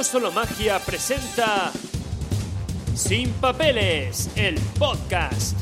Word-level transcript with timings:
No 0.00 0.04
Solo 0.04 0.32
Magia 0.32 0.78
presenta 0.78 1.70
Sin 2.94 3.30
Papeles, 3.32 4.30
el 4.34 4.58
podcast. 4.78 5.54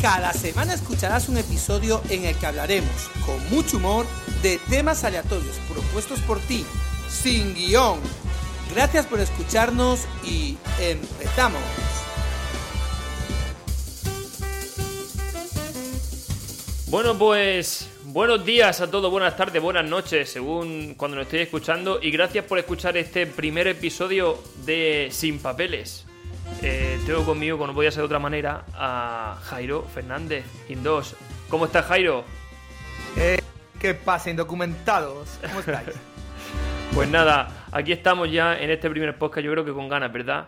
Cada 0.00 0.32
semana 0.32 0.74
escucharás 0.74 1.28
un 1.28 1.38
episodio 1.38 2.00
en 2.08 2.24
el 2.24 2.36
que 2.36 2.46
hablaremos, 2.46 3.10
con 3.26 3.50
mucho 3.50 3.78
humor, 3.78 4.06
de 4.44 4.60
temas 4.70 5.02
aleatorios 5.02 5.56
propuestos 5.68 6.20
por 6.20 6.38
ti, 6.38 6.64
sin 7.10 7.52
guion. 7.52 7.98
Gracias 8.72 9.06
por 9.06 9.18
escucharnos 9.18 10.02
y 10.22 10.56
empezamos. 10.78 11.60
Bueno, 16.86 17.18
pues 17.18 17.88
buenos 18.14 18.44
días 18.46 18.80
a 18.80 18.88
todos, 18.88 19.10
buenas 19.10 19.36
tardes, 19.36 19.60
buenas 19.60 19.84
noches, 19.84 20.30
según 20.30 20.94
cuando 20.94 21.16
nos 21.16 21.24
estéis 21.26 21.42
escuchando. 21.42 21.98
Y 22.00 22.12
gracias 22.12 22.44
por 22.44 22.60
escuchar 22.60 22.96
este 22.96 23.26
primer 23.26 23.66
episodio 23.66 24.38
de 24.64 25.08
Sin 25.10 25.40
Papeles. 25.40 26.06
Eh, 26.62 27.00
tengo 27.04 27.24
conmigo, 27.24 27.58
como 27.58 27.66
no 27.66 27.74
podía 27.74 27.90
ser 27.90 28.02
de 28.02 28.06
otra 28.06 28.20
manera, 28.20 28.64
a 28.72 29.36
Jairo 29.42 29.82
Fernández, 29.92 30.44
Indos. 30.68 31.16
¿Cómo 31.48 31.66
estás, 31.66 31.86
Jairo? 31.86 32.24
Eh, 33.16 33.40
¿Qué 33.80 33.94
pasa, 33.94 34.30
indocumentados? 34.30 35.38
¿Cómo 35.42 35.60
estáis? 35.60 35.88
Pues 36.94 37.08
nada, 37.08 37.66
aquí 37.72 37.90
estamos 37.90 38.30
ya 38.30 38.56
en 38.56 38.70
este 38.70 38.88
primer 38.88 39.18
podcast, 39.18 39.44
yo 39.44 39.50
creo 39.50 39.64
que 39.64 39.72
con 39.72 39.88
ganas, 39.88 40.12
¿verdad? 40.12 40.46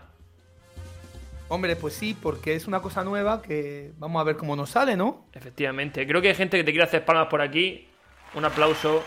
Hombre, 1.48 1.76
pues 1.76 1.94
sí, 1.94 2.16
porque 2.20 2.56
es 2.56 2.66
una 2.66 2.82
cosa 2.82 3.04
nueva 3.04 3.40
que 3.40 3.92
vamos 3.98 4.20
a 4.20 4.24
ver 4.24 4.36
cómo 4.36 4.56
nos 4.56 4.70
sale, 4.70 4.96
¿no? 4.96 5.26
Efectivamente. 5.32 6.04
Creo 6.06 6.20
que 6.20 6.28
hay 6.28 6.34
gente 6.34 6.56
que 6.56 6.64
te 6.64 6.72
quiere 6.72 6.84
hacer 6.84 7.04
palmas 7.04 7.28
por 7.28 7.40
aquí. 7.40 7.88
Un 8.34 8.44
aplauso. 8.44 9.02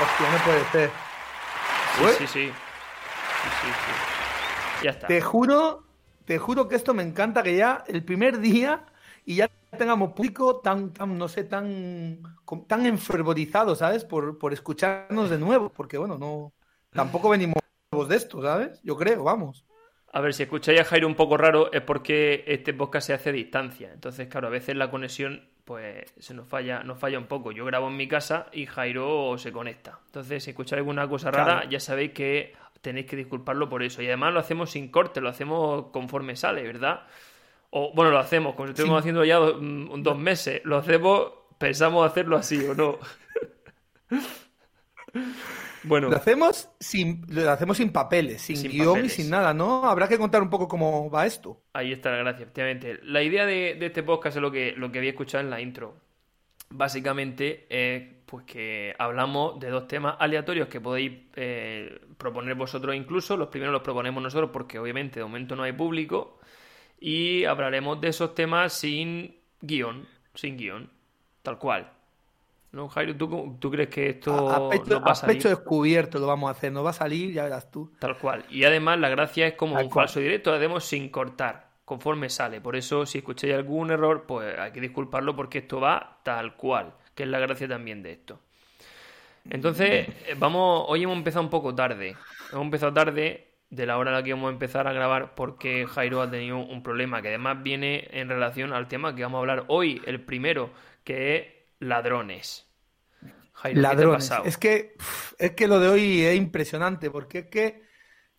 Hostia, 0.00 0.30
no 0.32 0.38
puede 0.44 0.64
ser. 0.72 0.90
Sí, 1.98 2.04
sí, 2.18 2.26
sí. 2.26 2.46
Sí, 2.48 3.48
sí, 3.60 3.68
sí. 3.68 4.84
Ya 4.84 4.90
está. 4.90 5.06
Te 5.08 5.20
juro, 5.20 5.84
te 6.24 6.38
juro 6.38 6.68
que 6.68 6.76
esto 6.76 6.94
me 6.94 7.02
encanta 7.02 7.42
que 7.42 7.56
ya 7.56 7.84
el 7.86 8.02
primer 8.02 8.38
día 8.38 8.86
y 9.26 9.36
ya 9.36 9.50
tengamos 9.76 10.12
público 10.12 10.60
tan, 10.60 10.94
tan 10.94 11.18
no 11.18 11.28
sé, 11.28 11.44
tan, 11.44 12.22
tan 12.66 12.86
enfervorizado, 12.86 13.76
¿sabes? 13.76 14.04
Por, 14.04 14.38
por 14.38 14.54
escucharnos 14.54 15.28
de 15.28 15.38
nuevo, 15.38 15.68
porque 15.68 15.98
bueno, 15.98 16.16
no, 16.16 16.54
tampoco 16.90 17.28
venimos 17.28 17.58
de 18.08 18.16
esto, 18.16 18.42
¿sabes? 18.42 18.80
Yo 18.82 18.96
creo, 18.96 19.24
vamos. 19.24 19.67
A 20.12 20.20
ver, 20.20 20.32
si 20.32 20.42
escucháis 20.44 20.80
a 20.80 20.84
Jairo 20.84 21.06
un 21.06 21.14
poco 21.14 21.36
raro 21.36 21.70
es 21.72 21.82
porque 21.82 22.42
este 22.46 22.72
podcast 22.72 23.06
se 23.08 23.12
hace 23.14 23.28
a 23.28 23.32
distancia. 23.32 23.90
Entonces, 23.92 24.26
claro, 24.28 24.48
a 24.48 24.50
veces 24.50 24.74
la 24.76 24.90
conexión 24.90 25.44
pues 25.64 26.10
se 26.18 26.32
nos 26.32 26.48
falla, 26.48 26.82
nos 26.82 26.98
falla 26.98 27.18
un 27.18 27.26
poco. 27.26 27.52
Yo 27.52 27.66
grabo 27.66 27.88
en 27.88 27.96
mi 27.96 28.08
casa 28.08 28.46
y 28.52 28.64
Jairo 28.64 29.36
se 29.36 29.52
conecta. 29.52 29.98
Entonces, 30.06 30.42
si 30.44 30.50
escucháis 30.50 30.78
alguna 30.78 31.06
cosa 31.06 31.30
rara, 31.30 31.52
Claro. 31.56 31.70
ya 31.70 31.78
sabéis 31.78 32.12
que 32.12 32.54
tenéis 32.80 33.04
que 33.06 33.16
disculparlo 33.16 33.68
por 33.68 33.82
eso. 33.82 34.00
Y 34.00 34.06
además 34.06 34.32
lo 34.32 34.40
hacemos 34.40 34.70
sin 34.70 34.88
corte, 34.90 35.20
lo 35.20 35.28
hacemos 35.28 35.88
conforme 35.92 36.36
sale, 36.36 36.62
¿verdad? 36.62 37.02
O 37.70 37.92
bueno, 37.94 38.10
lo 38.10 38.18
hacemos, 38.18 38.54
como 38.54 38.68
si 38.68 38.70
estuvimos 38.72 39.00
haciendo 39.00 39.26
ya 39.26 39.36
do- 39.36 39.58
mm, 39.60 40.02
dos 40.02 40.16
meses. 40.18 40.62
Lo 40.64 40.78
hacemos, 40.78 41.32
pensamos 41.58 42.10
hacerlo 42.10 42.36
así 42.38 42.64
o 42.64 42.74
no. 42.74 42.98
bueno. 45.82 46.08
Lo 46.08 46.16
hacemos 46.16 46.70
sin, 46.80 47.24
lo 47.28 47.50
hacemos 47.50 47.76
sin 47.76 47.90
papeles, 47.92 48.42
sin, 48.42 48.56
Sin 48.56 48.70
guion 48.70 48.94
papeles. 48.94 49.12
y 49.18 49.22
sin 49.22 49.30
nada, 49.30 49.54
¿no? 49.54 49.84
Habrá 49.88 50.08
que 50.08 50.18
contar 50.18 50.42
un 50.42 50.50
poco 50.50 50.68
cómo 50.68 51.10
va 51.10 51.26
esto. 51.26 51.62
Ahí 51.72 51.92
está 51.92 52.10
la 52.10 52.18
gracia, 52.18 52.42
efectivamente. 52.44 52.98
La 53.02 53.22
idea 53.22 53.46
de, 53.46 53.76
de 53.78 53.86
este 53.86 54.02
podcast 54.02 54.36
es 54.36 54.42
lo 54.42 54.50
que, 54.50 54.74
lo 54.76 54.90
que 54.92 54.98
había 54.98 55.10
escuchado 55.10 55.42
en 55.44 55.50
la 55.50 55.60
intro. 55.60 55.96
Básicamente 56.70 57.66
es 57.70 58.02
pues 58.26 58.44
que 58.44 58.94
hablamos 58.98 59.58
de 59.58 59.70
dos 59.70 59.88
temas 59.88 60.16
aleatorios 60.18 60.68
que 60.68 60.80
podéis 60.82 61.12
eh, 61.36 61.98
proponer 62.18 62.54
vosotros 62.56 62.94
incluso. 62.94 63.36
Los 63.36 63.48
primeros 63.48 63.72
los 63.72 63.82
proponemos 63.82 64.22
nosotros 64.22 64.50
porque 64.52 64.78
obviamente 64.78 65.20
de 65.20 65.24
momento 65.24 65.56
no 65.56 65.62
hay 65.62 65.72
público. 65.72 66.38
Y 67.00 67.44
hablaremos 67.44 68.00
de 68.00 68.08
esos 68.08 68.34
temas 68.34 68.72
sin 68.74 69.36
guion, 69.60 70.06
sin 70.34 70.56
guion, 70.58 70.90
tal 71.42 71.58
cual. 71.58 71.90
¿No, 72.72 72.88
Jairo? 72.88 73.16
¿Tú, 73.16 73.56
tú 73.58 73.70
crees 73.70 73.88
que 73.88 74.10
esto 74.10 74.48
A, 74.48 74.56
a 74.56 74.68
pecho, 74.68 75.00
no 75.00 75.00
va 75.00 75.10
a 75.10 75.12
a 75.12 75.14
salir? 75.14 75.36
pecho 75.36 75.48
descubierto 75.48 76.18
lo 76.18 76.26
vamos 76.26 76.48
a 76.48 76.52
hacer, 76.52 76.72
no 76.72 76.82
va 76.82 76.90
a 76.90 76.92
salir, 76.92 77.32
ya 77.32 77.44
verás 77.44 77.70
tú. 77.70 77.90
Tal 77.98 78.18
cual. 78.18 78.44
Y 78.48 78.64
además 78.64 78.98
la 78.98 79.08
gracia 79.08 79.46
es 79.46 79.54
como 79.54 79.76
Tal 79.76 79.84
un 79.84 79.90
cual. 79.90 80.08
falso 80.08 80.20
directo, 80.20 80.50
lo 80.50 80.56
hacemos 80.56 80.84
sin 80.84 81.08
cortar, 81.10 81.70
conforme 81.84 82.28
sale. 82.28 82.60
Por 82.60 82.76
eso, 82.76 83.06
si 83.06 83.18
escucháis 83.18 83.54
algún 83.54 83.90
error, 83.90 84.24
pues 84.26 84.58
hay 84.58 84.72
que 84.72 84.80
disculparlo 84.80 85.34
porque 85.34 85.58
esto 85.58 85.80
va 85.80 86.20
tal 86.22 86.56
cual, 86.56 86.94
que 87.14 87.24
es 87.24 87.28
la 87.28 87.38
gracia 87.38 87.68
también 87.68 88.02
de 88.02 88.12
esto. 88.12 88.40
Entonces, 89.50 90.08
eh, 90.26 90.34
vamos, 90.36 90.84
hoy 90.88 91.02
hemos 91.02 91.16
empezado 91.16 91.42
un 91.44 91.50
poco 91.50 91.74
tarde. 91.74 92.16
Hemos 92.52 92.64
empezado 92.64 92.92
tarde 92.92 93.48
de 93.70 93.86
la 93.86 93.98
hora 93.98 94.10
a 94.10 94.14
la 94.14 94.22
que 94.22 94.32
vamos 94.32 94.48
a 94.48 94.52
empezar 94.52 94.86
a 94.86 94.92
grabar 94.92 95.34
porque 95.34 95.86
Jairo 95.86 96.22
ha 96.22 96.30
tenido 96.30 96.58
un 96.58 96.82
problema 96.82 97.20
que 97.22 97.28
además 97.28 97.62
viene 97.62 98.08
en 98.12 98.28
relación 98.28 98.72
al 98.72 98.88
tema 98.88 99.14
que 99.14 99.22
vamos 99.22 99.38
a 99.38 99.40
hablar 99.40 99.64
hoy, 99.68 100.02
el 100.06 100.20
primero, 100.20 100.70
que 101.04 101.36
es 101.36 101.46
ladrones. 101.80 102.68
Jairo, 103.52 103.74
¿qué 103.76 103.80
te 103.80 103.86
ha 103.86 103.90
Ladrones. 103.94 104.28
pasado? 104.28 104.44
Es 104.44 104.56
que, 104.56 104.94
es 105.38 105.52
que 105.52 105.66
lo 105.66 105.80
de 105.80 105.88
hoy 105.88 106.22
es 106.22 106.36
impresionante, 106.36 107.10
porque 107.10 107.38
es 107.40 107.46
que 107.46 107.82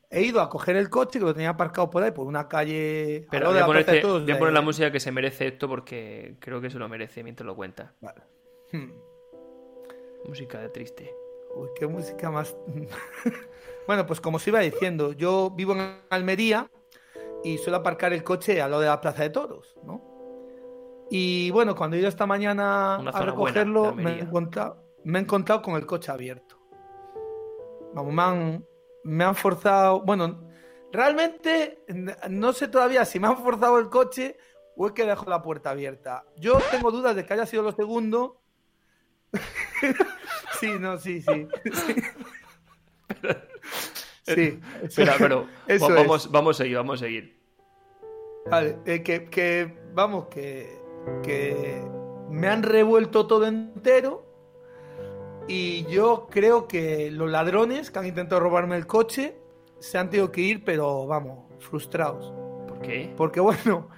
he 0.09 0.21
ido 0.21 0.41
a 0.41 0.49
coger 0.49 0.75
el 0.75 0.89
coche 0.89 1.19
que 1.19 1.25
lo 1.25 1.33
tenía 1.33 1.49
aparcado 1.49 1.89
por 1.89 2.03
ahí, 2.03 2.11
por 2.11 2.25
una 2.25 2.47
calle. 2.47 3.23
al 3.23 3.27
Pero 3.29 3.47
voy 3.47 3.55
de 3.55 3.59
a, 3.59 3.83
de 3.93 4.01
voy 4.01 4.31
a 4.31 4.39
poner 4.39 4.53
la 4.53 4.61
música 4.61 4.91
que 4.91 4.99
se 4.99 5.11
merece 5.11 5.47
esto 5.47 5.67
porque 5.67 6.37
creo 6.39 6.61
que 6.61 6.69
se 6.69 6.79
lo 6.79 6.87
merece 6.89 7.23
mientras 7.23 7.45
lo 7.45 7.55
cuenta. 7.55 7.93
Vale. 8.01 8.21
Hmm. 8.71 8.91
Música 10.25 10.59
de 10.59 10.69
triste. 10.69 11.13
Uy, 11.55 11.69
qué 11.77 11.87
música 11.87 12.31
más. 12.31 12.55
bueno, 13.87 14.05
pues 14.05 14.21
como 14.21 14.37
os 14.37 14.47
iba 14.47 14.59
diciendo, 14.59 15.13
yo 15.13 15.51
vivo 15.51 15.73
en 15.73 15.99
Almería 16.09 16.69
y 17.43 17.57
suelo 17.57 17.77
aparcar 17.77 18.13
el 18.13 18.23
coche 18.23 18.61
al 18.61 18.71
lado 18.71 18.81
de 18.81 18.89
la 18.89 19.01
Plaza 19.01 19.23
de 19.23 19.29
Toros, 19.29 19.75
¿no? 19.83 20.08
Y 21.09 21.49
bueno, 21.51 21.75
cuando 21.75 21.95
he 21.95 21.99
ido 21.99 22.09
esta 22.09 22.25
mañana 22.25 22.95
a 22.95 23.21
recogerlo, 23.21 23.93
me 23.95 24.17
he, 24.17 24.19
encontrado, 24.21 24.83
me 25.03 25.19
he 25.19 25.21
encontrado 25.21 25.61
con 25.61 25.75
el 25.75 25.85
coche 25.85 26.11
abierto. 26.11 26.59
Vamos, 27.93 28.13
me 28.13 28.21
han, 28.21 28.65
me 29.03 29.23
han 29.23 29.35
forzado. 29.35 30.01
Bueno, 30.01 30.47
realmente 30.91 31.83
no 32.29 32.53
sé 32.53 32.67
todavía 32.67 33.05
si 33.05 33.19
me 33.19 33.27
han 33.27 33.37
forzado 33.37 33.79
el 33.79 33.89
coche 33.89 34.37
o 34.75 34.87
es 34.87 34.93
que 34.93 35.05
dejo 35.05 35.29
la 35.29 35.41
puerta 35.41 35.71
abierta. 35.71 36.25
Yo 36.37 36.59
tengo 36.71 36.91
dudas 36.91 37.15
de 37.15 37.25
que 37.25 37.33
haya 37.33 37.45
sido 37.45 37.63
lo 37.63 37.71
segundo. 37.71 38.41
sí, 40.59 40.71
no, 40.79 40.97
sí, 40.97 41.21
sí. 41.21 41.47
Sí, 44.23 44.35
sí 44.35 44.59
Espera, 44.83 45.15
pero 45.17 45.47
es. 45.67 45.81
vamos, 45.81 46.31
vamos 46.31 46.55
a 46.55 46.63
seguir, 46.63 46.77
vamos 46.77 47.01
a 47.01 47.05
seguir. 47.05 47.39
Vale, 48.49 48.77
eh, 48.85 49.03
que, 49.03 49.29
que, 49.29 49.77
vamos, 49.93 50.27
que, 50.27 50.78
que 51.23 51.81
me 52.29 52.47
han 52.47 52.63
revuelto 52.63 53.27
todo 53.27 53.47
entero 53.47 54.25
y 55.47 55.85
yo 55.85 56.27
creo 56.29 56.67
que 56.67 57.09
los 57.09 57.29
ladrones 57.29 57.89
que 57.89 57.99
han 57.99 58.05
intentado 58.05 58.39
robarme 58.39 58.77
el 58.77 58.85
coche 58.85 59.35
se 59.79 59.97
han 59.97 60.09
tenido 60.09 60.31
que 60.31 60.41
ir, 60.41 60.63
pero 60.63 61.07
vamos, 61.07 61.45
frustrados. 61.59 62.31
¿Por 62.67 62.79
qué? 62.81 63.11
Porque 63.17 63.39
bueno, 63.39 63.89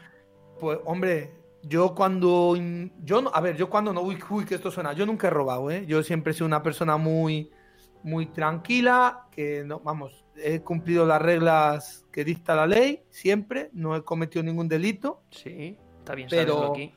pues 0.59 0.79
hombre, 0.85 1.33
yo 1.63 1.93
cuando, 1.93 2.55
yo 3.03 3.21
no, 3.21 3.31
a 3.33 3.41
ver, 3.41 3.57
yo 3.57 3.69
cuando 3.69 3.93
no, 3.93 4.01
uy, 4.01 4.17
uy, 4.29 4.45
que 4.45 4.55
esto 4.55 4.71
suena, 4.71 4.93
yo 4.93 5.05
nunca 5.05 5.27
he 5.27 5.29
robado, 5.29 5.69
¿eh? 5.69 5.85
Yo 5.85 6.01
siempre 6.03 6.31
he 6.31 6.33
sido 6.33 6.47
una 6.47 6.63
persona 6.63 6.97
muy, 6.97 7.51
muy 8.03 8.27
tranquila, 8.27 9.27
que 9.31 9.63
no, 9.65 9.79
vamos, 9.81 10.25
he 10.35 10.61
cumplido 10.61 11.05
las 11.05 11.21
reglas 11.21 12.05
que 12.11 12.23
dicta 12.23 12.55
la 12.55 12.65
ley, 12.65 13.03
siempre, 13.09 13.69
no 13.73 13.95
he 13.95 14.03
cometido 14.03 14.43
ningún 14.43 14.67
delito. 14.67 15.21
Sí, 15.31 15.77
está 16.11 16.15
bien 16.15 16.27
Pero- 16.29 16.53
saberlo 16.53 16.73
aquí. 16.73 16.95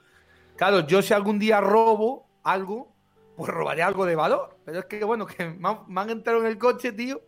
Claro, 0.57 0.87
yo 0.87 1.03
si 1.03 1.13
algún 1.13 1.39
día 1.39 1.61
robo 1.61 2.29
algo, 2.45 2.95
pues 3.37 3.51
robaré 3.53 3.83
algo 3.83 4.07
de 4.07 4.15
valor. 4.15 4.59
Pero 4.65 4.81
es 4.81 4.85
que, 4.87 5.05
bueno, 5.05 5.27
que 5.27 5.47
me 5.51 5.69
han, 5.69 5.81
me 5.89 6.01
han 6.01 6.11
entrado 6.11 6.41
en 6.41 6.47
el 6.47 6.59
coche, 6.59 6.93
tío, 6.93 7.23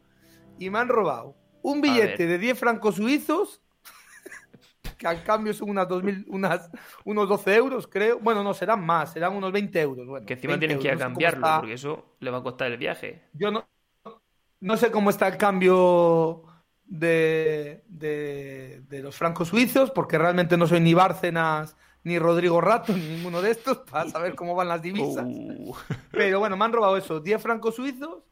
y 0.59 0.71
me 0.71 0.79
han 0.79 0.89
robado 0.89 1.37
un 1.63 1.81
billete 1.81 2.27
de 2.27 2.39
10 2.39 2.59
francos 2.59 2.95
suizos, 2.95 3.61
que 4.99 5.07
al 5.09 5.25
cambio 5.25 5.53
son 5.53 5.71
unas 5.71 5.89
2000, 5.89 6.27
unas, 6.29 6.71
unos 7.05 7.29
12 7.29 7.55
euros, 7.57 7.89
creo. 7.89 8.21
Bueno, 8.21 8.45
no, 8.45 8.55
serán 8.55 8.87
más, 8.87 9.13
serán 9.13 9.35
unos 9.35 9.51
20 9.51 9.81
euros. 9.81 10.07
Bueno, 10.07 10.25
Que 10.25 10.35
encima 10.35 10.53
20 10.53 10.67
tienes 10.67 10.83
que 10.83 10.89
ir 10.89 10.93
a 10.93 11.07
euros, 11.07 11.11
no 11.11 11.17
sé 11.19 11.25
cómo 11.25 11.35
cambiarlo, 11.35 11.61
porque 11.61 11.75
eso 11.75 12.17
le 12.21 12.31
va 12.31 12.39
a 12.39 12.43
costar 12.43 12.71
el 12.71 12.79
viaje. 12.79 13.29
Yo 13.33 13.51
no. 13.51 13.69
no 14.61 14.77
sé 14.77 14.93
cómo 14.93 15.11
está 15.11 15.27
el 15.27 15.37
cambio 15.37 16.45
de, 16.87 17.85
de, 17.89 18.83
de 18.89 19.03
los 19.03 19.17
francos 19.17 19.49
suizos, 19.49 19.91
porque 19.91 20.19
realmente 20.19 20.57
no 20.57 20.67
soy 20.67 20.81
ni 20.81 20.95
Bárcenas 20.95 21.77
ni 22.07 22.21
Rodrigo 22.21 22.61
Rato, 22.61 22.93
ni 22.97 23.01
ninguno 23.03 23.43
de 23.43 23.51
estos, 23.51 23.79
para 23.79 24.09
saber 24.09 24.37
cómo 24.37 24.55
van 24.55 24.69
las 24.69 24.81
divisas. 24.81 25.27
Uh, 25.27 25.75
Pero 26.13 26.39
bueno, 26.39 26.57
me 26.57 26.65
han 26.65 26.73
robado 26.73 26.97
eso, 26.97 27.19
10 27.19 27.43
francos 27.43 27.75
suizos, 27.75 28.23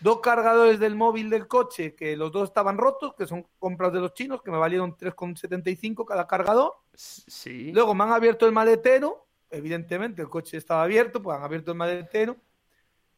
dos 0.00 0.20
cargadores 0.20 0.78
del 0.78 0.94
móvil 0.94 1.30
del 1.30 1.48
coche, 1.48 1.94
que 1.94 2.18
los 2.18 2.30
dos 2.30 2.50
estaban 2.50 2.76
rotos, 2.76 3.14
que 3.16 3.26
son 3.26 3.46
compras 3.58 3.94
de 3.94 4.00
los 4.00 4.12
chinos, 4.12 4.42
que 4.42 4.50
me 4.50 4.58
valieron 4.58 4.94
3,75 4.94 6.04
cada 6.04 6.26
cargador. 6.26 6.74
sí. 6.94 7.72
Luego 7.72 7.94
me 7.94 8.04
han 8.04 8.12
abierto 8.12 8.44
el 8.44 8.52
maletero, 8.52 9.26
evidentemente 9.50 10.20
el 10.20 10.28
coche 10.28 10.58
estaba 10.58 10.82
abierto, 10.82 11.22
pues 11.22 11.38
han 11.38 11.44
abierto 11.44 11.72
el 11.72 11.78
maletero. 11.78 12.36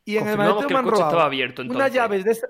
Y 0.04 0.18
en 0.18 0.28
el 0.28 0.38
maletero 0.38 0.68
que 0.68 0.72
me 0.72 0.78
han 0.78 0.84
robado 0.84 1.08
estaba 1.08 1.24
abierto, 1.24 1.62
entonces. 1.62 1.82
unas 1.82 1.92
llaves 1.92 2.24
de 2.24 2.30
esa... 2.30 2.46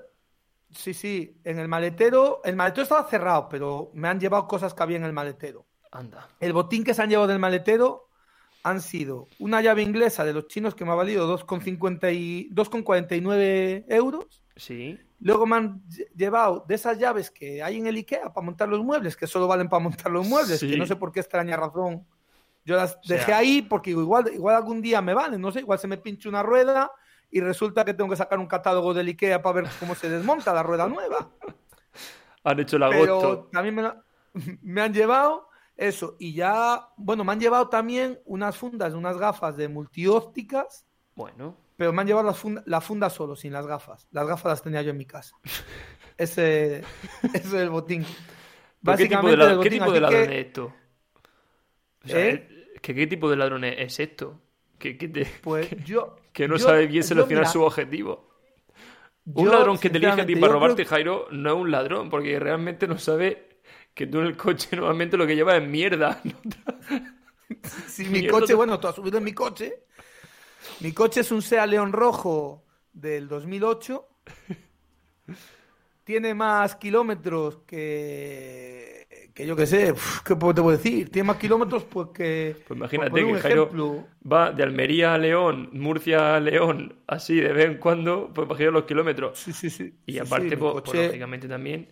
Sí, 0.73 0.93
sí, 0.93 1.37
en 1.43 1.59
el 1.59 1.67
maletero, 1.67 2.41
el 2.43 2.55
maletero 2.55 2.83
estaba 2.83 3.09
cerrado, 3.09 3.47
pero 3.49 3.89
me 3.93 4.07
han 4.07 4.19
llevado 4.19 4.47
cosas 4.47 4.73
que 4.73 4.83
había 4.83 4.97
en 4.97 5.05
el 5.05 5.13
maletero. 5.13 5.65
Anda. 5.91 6.27
El 6.39 6.53
botín 6.53 6.83
que 6.83 6.93
se 6.93 7.01
han 7.01 7.09
llevado 7.09 7.27
del 7.27 7.39
maletero 7.39 8.09
han 8.63 8.81
sido 8.81 9.27
una 9.39 9.61
llave 9.61 9.81
inglesa 9.81 10.25
de 10.25 10.33
los 10.33 10.47
chinos 10.47 10.75
que 10.75 10.83
me 10.83 10.91
ha 10.91 10.95
valido 10.95 11.25
2,50 11.25 12.11
y- 12.11 12.49
2,49 12.51 13.85
euros. 13.87 14.43
Sí. 14.55 14.99
Luego 15.19 15.45
me 15.47 15.55
han 15.55 15.81
lle- 15.87 16.07
llevado 16.15 16.65
de 16.67 16.75
esas 16.75 16.99
llaves 16.99 17.31
que 17.31 17.63
hay 17.63 17.77
en 17.77 17.87
el 17.87 17.95
IKEA 17.95 18.33
para 18.33 18.45
montar 18.45 18.67
los 18.67 18.83
muebles, 18.83 19.15
que 19.15 19.25
solo 19.25 19.47
valen 19.47 19.69
para 19.69 19.81
montar 19.83 20.11
los 20.11 20.27
muebles, 20.27 20.59
Sí. 20.59 20.69
que 20.69 20.77
no 20.77 20.85
sé 20.85 20.95
por 20.95 21.11
qué 21.11 21.21
extraña 21.21 21.55
razón. 21.55 22.05
Yo 22.65 22.75
las 22.75 22.97
sea- 23.03 23.17
dejé 23.17 23.33
ahí 23.33 23.61
porque 23.61 23.91
igual, 23.91 24.29
igual 24.33 24.55
algún 24.57 24.81
día 24.81 25.01
me 25.01 25.13
valen, 25.13 25.39
no 25.39 25.51
sé, 25.51 25.59
igual 25.61 25.79
se 25.79 25.87
me 25.87 25.97
pincha 25.97 26.27
una 26.27 26.43
rueda 26.43 26.91
y 27.31 27.41
resulta 27.41 27.83
que 27.85 27.93
tengo 27.93 28.09
que 28.09 28.15
sacar 28.15 28.39
un 28.39 28.47
catálogo 28.47 28.93
del 28.93 29.07
IKEA 29.09 29.41
para 29.41 29.61
ver 29.61 29.71
cómo 29.79 29.95
se 29.95 30.09
desmonta 30.09 30.53
la 30.53 30.63
rueda 30.63 30.87
nueva. 30.87 31.29
Han 32.43 32.59
hecho 32.59 32.77
el 32.77 32.83
Pero 32.89 33.17
agosto. 33.19 33.49
también 33.51 33.75
me, 33.75 33.81
la- 33.81 34.03
me 34.61 34.81
han 34.81 34.93
llevado 34.93 35.49
eso. 35.75 36.15
Y 36.19 36.33
ya, 36.33 36.87
bueno, 36.97 37.23
me 37.23 37.33
han 37.33 37.39
llevado 37.39 37.67
también 37.69 38.19
unas 38.25 38.55
fundas, 38.57 38.93
unas 38.93 39.17
gafas 39.17 39.57
de 39.57 39.67
multiópticas, 39.67 40.85
Bueno. 41.15 41.57
pero 41.75 41.91
me 41.93 42.01
han 42.01 42.07
llevado 42.07 42.25
las 42.27 42.37
funda- 42.37 42.63
la 42.65 42.79
funda 42.81 43.09
solo, 43.09 43.35
sin 43.35 43.51
las 43.53 43.67
gafas. 43.67 44.07
Las 44.11 44.25
gafas 44.27 44.51
las 44.51 44.61
tenía 44.63 44.81
yo 44.81 44.91
en 44.91 44.97
mi 44.97 45.05
casa. 45.05 45.35
Ese, 46.17 46.77
ese 46.79 47.37
es 47.47 47.53
el 47.53 47.69
botín. 47.69 48.03
¿Pero 48.83 48.97
¿Qué 48.97 49.03
tipo 49.07 49.21
de, 49.29 49.35
Básicamente, 49.35 49.37
la- 49.55 49.61
¿qué 49.63 49.69
tipo 49.69 49.91
de 49.91 49.99
ladrón 49.99 50.31
es 50.31 50.45
esto? 50.47 50.73
¿Qué 52.81 53.07
tipo 53.07 53.29
de 53.29 53.35
ladrón 53.35 53.63
es 53.65 53.99
esto? 53.99 54.41
Que, 54.79 54.97
que, 54.97 55.07
te- 55.07 55.25
Pues 55.41 55.69
yo. 55.85 56.15
que 56.33 56.47
no 56.47 56.57
yo- 56.57 56.65
sabe 56.65 56.87
bien 56.87 57.01
yo, 57.03 57.07
seleccionar 57.07 57.43
mira, 57.43 57.51
su 57.51 57.61
objetivo. 57.63 58.27
Un 59.25 59.45
yo, 59.45 59.51
ladrón 59.51 59.77
que 59.77 59.89
te 59.89 59.97
elige 59.97 60.21
a 60.21 60.25
ti 60.25 60.35
para 60.35 60.53
robarte, 60.53 60.83
creo- 60.83 60.89
Jairo, 60.89 61.27
no 61.31 61.49
es 61.51 61.55
un 61.57 61.71
ladrón, 61.71 62.09
porque 62.09 62.39
realmente 62.39 62.87
no 62.87 62.97
sabe 62.97 63.59
que 63.93 64.07
tú 64.07 64.19
en 64.19 64.27
el 64.27 64.37
coche 64.37 64.75
normalmente 64.75 65.17
lo 65.17 65.25
que 65.27 65.35
llevas 65.35 65.61
es 65.61 65.67
mierda. 65.67 66.21
Si 67.87 68.03
mi 68.09 68.19
Mierda, 68.19 68.31
coche, 68.31 68.47
te- 68.47 68.53
bueno, 68.55 68.79
tú 68.79 68.87
has 68.87 68.95
subido 68.95 69.17
en 69.17 69.23
mi 69.23 69.33
coche. 69.33 69.85
Mi 70.81 70.91
coche 70.91 71.21
es 71.21 71.31
un 71.31 71.41
Sea 71.41 71.65
León 71.65 71.93
rojo 71.93 72.65
del 72.91 73.27
2008. 73.27 74.07
Tiene 76.03 76.33
más 76.33 76.75
kilómetros 76.77 77.59
que, 77.67 78.96
que 79.37 79.45
yo 79.45 79.55
qué 79.55 79.65
sé, 79.67 79.91
uf, 79.91 80.21
¿qué 80.23 80.35
te 80.35 80.39
puedo 80.39 80.71
decir? 80.71 81.09
Tiene 81.11 81.27
más 81.27 81.37
kilómetros 81.37 81.83
pues 81.85 82.09
que... 82.13 82.55
Pues 82.65 82.77
por 82.77 82.77
imagínate 82.77 83.25
que 83.25 83.37
Jairo 83.37 83.71
ejemplo, 83.71 84.07
va 84.31 84.51
de 84.51 84.63
Almería 84.63 85.13
a 85.13 85.17
León, 85.17 85.69
Murcia 85.73 86.35
a 86.35 86.39
León, 86.39 86.99
así 87.07 87.35
de 87.39 87.53
vez 87.53 87.65
en 87.67 87.77
cuando, 87.77 88.31
pues 88.33 88.47
imagina 88.47 88.71
los 88.71 88.83
kilómetros. 88.85 89.39
Sí, 89.39 89.53
sí, 89.53 89.69
sí. 89.69 89.93
Y 90.05 90.13
Sí, 90.13 90.25
aparte, 90.25 90.57
sí, 90.57 90.57
pues, 90.57 90.75
pues, 90.83 90.97
coche- 90.97 91.05
lógicamente 91.07 91.47
también, 91.47 91.89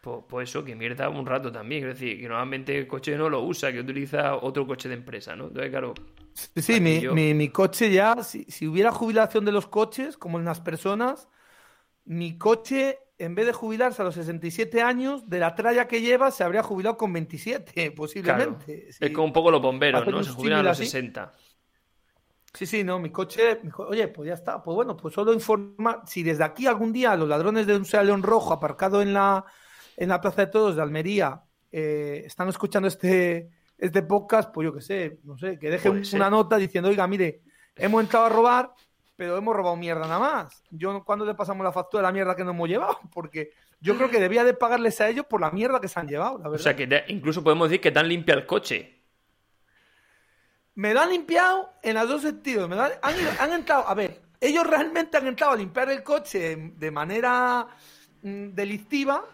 pues, 0.00 0.24
pues 0.28 0.50
eso, 0.50 0.64
que 0.64 0.74
mierda 0.74 1.08
un 1.08 1.26
rato 1.26 1.52
también. 1.52 1.84
Es 1.88 1.94
decir, 2.00 2.18
que 2.20 2.28
normalmente 2.28 2.76
el 2.78 2.86
coche 2.88 3.16
no 3.16 3.28
lo 3.30 3.42
usa, 3.42 3.72
que 3.72 3.80
utiliza 3.80 4.36
otro 4.36 4.66
coche 4.66 4.88
de 4.88 4.94
empresa, 4.96 5.36
¿no? 5.36 5.48
Entonces, 5.48 5.70
claro, 5.70 5.94
Sí, 6.56 6.80
sí, 6.80 6.80
mi, 6.80 7.06
yo- 7.06 7.10
mi- 7.10 7.34
mi 7.34 7.48
coche 7.50 7.90
ya, 7.92 8.22
si, 8.22 8.44
si 8.44 8.66
hubiera 8.68 8.92
jubilación 8.92 9.44
de 9.44 9.52
los 9.52 9.66
coches, 9.66 10.16
como 10.16 10.38
en 10.38 10.44
las 10.44 10.60
personas, 10.60 11.28
mi 12.04 12.38
coche, 12.38 12.98
en 13.18 13.34
vez 13.34 13.46
de 13.46 13.52
jubilarse 13.52 14.00
a 14.02 14.04
los 14.04 14.14
67 14.14 14.80
años, 14.80 15.28
de 15.28 15.38
la 15.40 15.54
tralla 15.54 15.88
que 15.88 16.00
lleva, 16.00 16.30
se 16.30 16.44
habría 16.44 16.62
jubilado 16.62 16.96
con 16.96 17.12
27, 17.12 17.72
claro, 17.74 17.94
posiblemente. 17.94 18.92
Sí. 18.92 18.98
es 19.04 19.10
como 19.10 19.26
un 19.26 19.32
poco 19.32 19.50
los 19.50 19.60
bomberos, 19.60 20.06
¿no? 20.06 20.22
Se 20.22 20.30
jubilan 20.30 20.60
a 20.60 20.62
los 20.62 20.76
símil 20.78 20.86
así. 20.88 20.92
60. 20.92 21.32
Sí, 22.54 22.66
sí, 22.66 22.82
no, 22.82 22.98
mi 22.98 23.10
coche, 23.10 23.60
mi 23.62 23.70
co- 23.70 23.86
oye, 23.88 24.08
pues 24.08 24.28
ya 24.28 24.34
está, 24.34 24.62
pues 24.62 24.74
bueno, 24.74 24.96
pues 24.96 25.14
solo 25.14 25.32
informar, 25.34 26.02
si 26.06 26.22
desde 26.22 26.44
aquí 26.44 26.66
algún 26.66 26.92
día 26.92 27.14
los 27.14 27.28
ladrones 27.28 27.66
de 27.66 27.76
un 27.76 27.84
Sea 27.84 28.02
León 28.02 28.22
rojo 28.22 28.54
aparcado 28.54 29.02
en 29.02 29.12
la, 29.12 29.44
en 29.96 30.08
la 30.08 30.20
Plaza 30.20 30.46
de 30.46 30.50
Todos 30.52 30.74
de 30.74 30.82
Almería 30.82 31.42
eh, 31.70 32.22
están 32.24 32.48
escuchando 32.48 32.88
este, 32.88 33.50
este 33.76 34.02
podcast, 34.02 34.50
pues 34.52 34.64
yo 34.64 34.72
qué 34.74 34.80
sé, 34.80 35.18
no 35.24 35.36
sé, 35.36 35.58
que 35.58 35.68
dejen 35.70 36.02
una 36.14 36.30
nota 36.30 36.56
diciendo, 36.56 36.88
oiga, 36.88 37.06
mire, 37.06 37.42
hemos 37.76 38.02
entrado 38.02 38.26
a 38.26 38.30
robar, 38.30 38.70
pero 39.18 39.36
hemos 39.36 39.54
robado 39.56 39.74
mierda 39.74 40.02
nada 40.06 40.20
más. 40.20 40.62
Yo, 40.70 41.02
¿cuándo 41.04 41.26
le 41.26 41.34
pasamos 41.34 41.64
la 41.64 41.72
factura 41.72 42.02
de 42.02 42.06
la 42.06 42.12
mierda 42.12 42.36
que 42.36 42.44
nos 42.44 42.54
hemos 42.54 42.68
llevado? 42.68 43.00
Porque 43.12 43.50
yo 43.80 43.96
creo 43.96 44.08
que 44.08 44.20
debía 44.20 44.44
de 44.44 44.54
pagarles 44.54 45.00
a 45.00 45.08
ellos 45.08 45.26
por 45.26 45.40
la 45.40 45.50
mierda 45.50 45.80
que 45.80 45.88
se 45.88 45.98
han 45.98 46.06
llevado, 46.06 46.38
la 46.38 46.46
O 46.46 46.52
verdad. 46.52 46.62
sea, 46.62 46.76
que 46.76 47.04
incluso 47.08 47.42
podemos 47.42 47.68
decir 47.68 47.80
que 47.80 47.90
te 47.90 47.98
han 47.98 48.08
limpiado 48.08 48.40
el 48.40 48.46
coche. 48.46 49.02
Me 50.76 50.94
lo 50.94 51.00
han 51.00 51.10
limpiado 51.10 51.72
en 51.82 51.96
los 51.96 52.08
dos 52.08 52.22
sentidos. 52.22 52.68
Me 52.68 52.76
lo 52.76 52.82
han, 52.82 52.92
han 53.02 53.14
ido- 53.16 53.30
han 53.40 53.52
entrado, 53.54 53.88
a 53.88 53.94
ver, 53.94 54.22
ellos 54.40 54.64
realmente 54.64 55.16
han 55.16 55.26
entrado 55.26 55.52
a 55.54 55.56
limpiar 55.56 55.90
el 55.90 56.04
coche 56.04 56.56
de 56.76 56.90
manera 56.92 57.66
mm, 58.22 58.50
delictiva, 58.50 59.24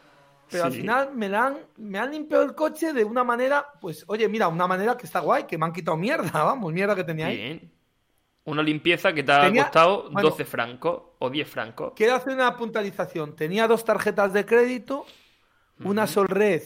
pero 0.51 0.65
al 0.65 0.73
final 0.73 1.15
me, 1.15 1.29
la 1.29 1.47
han, 1.49 1.59
me 1.77 1.99
han 1.99 2.11
limpiado 2.11 2.43
el 2.43 2.55
coche 2.55 2.95
de 2.95 3.05
una 3.05 3.23
manera, 3.23 3.67
pues, 3.83 4.03
oye, 4.07 4.27
mira, 4.31 4.49
una 4.49 4.67
manera 4.67 4.97
que 4.97 5.05
está 5.05 5.21
guay, 5.21 5.45
que 5.45 5.59
me 5.59 5.67
han 5.67 5.75
quitado 5.75 5.99
mierda, 5.99 6.31
vamos, 6.43 6.73
mierda 6.73 6.95
que 6.97 7.05
tenía 7.05 7.27
ahí. 7.27 7.71
Una 8.45 8.63
limpieza 8.63 9.13
que 9.15 9.23
te 9.23 9.33
ha 9.33 9.43
Tenía- 9.43 9.63
costado 9.65 10.11
bueno. 10.11 10.29
12 10.31 10.45
francos 10.45 11.03
o 11.19 11.31
10 11.31 11.49
francos. 11.49 11.93
Quiero 11.97 12.15
hacer 12.15 12.35
una 12.35 12.57
puntualización. 12.57 13.35
Tenía 13.37 13.67
dos 13.67 13.85
tarjetas 13.85 14.33
de 14.35 14.45
crédito, 14.45 15.07
una 15.83 16.07
Solred 16.07 16.63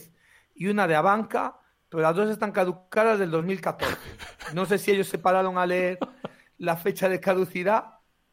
y 0.57 0.67
una 0.67 0.89
de 0.89 0.97
Abanca, 0.97 1.61
pero 1.89 2.03
las 2.03 2.17
dos 2.17 2.29
están 2.31 2.51
caducadas 2.53 3.19
del 3.21 3.31
2014. 3.31 3.97
No 4.55 4.67
sé 4.67 4.79
si 4.79 4.91
ellos 4.91 5.07
se 5.09 5.19
pararon 5.19 5.57
a 5.57 5.67
leer 5.67 5.99
la 6.59 6.77
fecha 6.77 7.09
de 7.09 7.21
caducidad, 7.21 7.85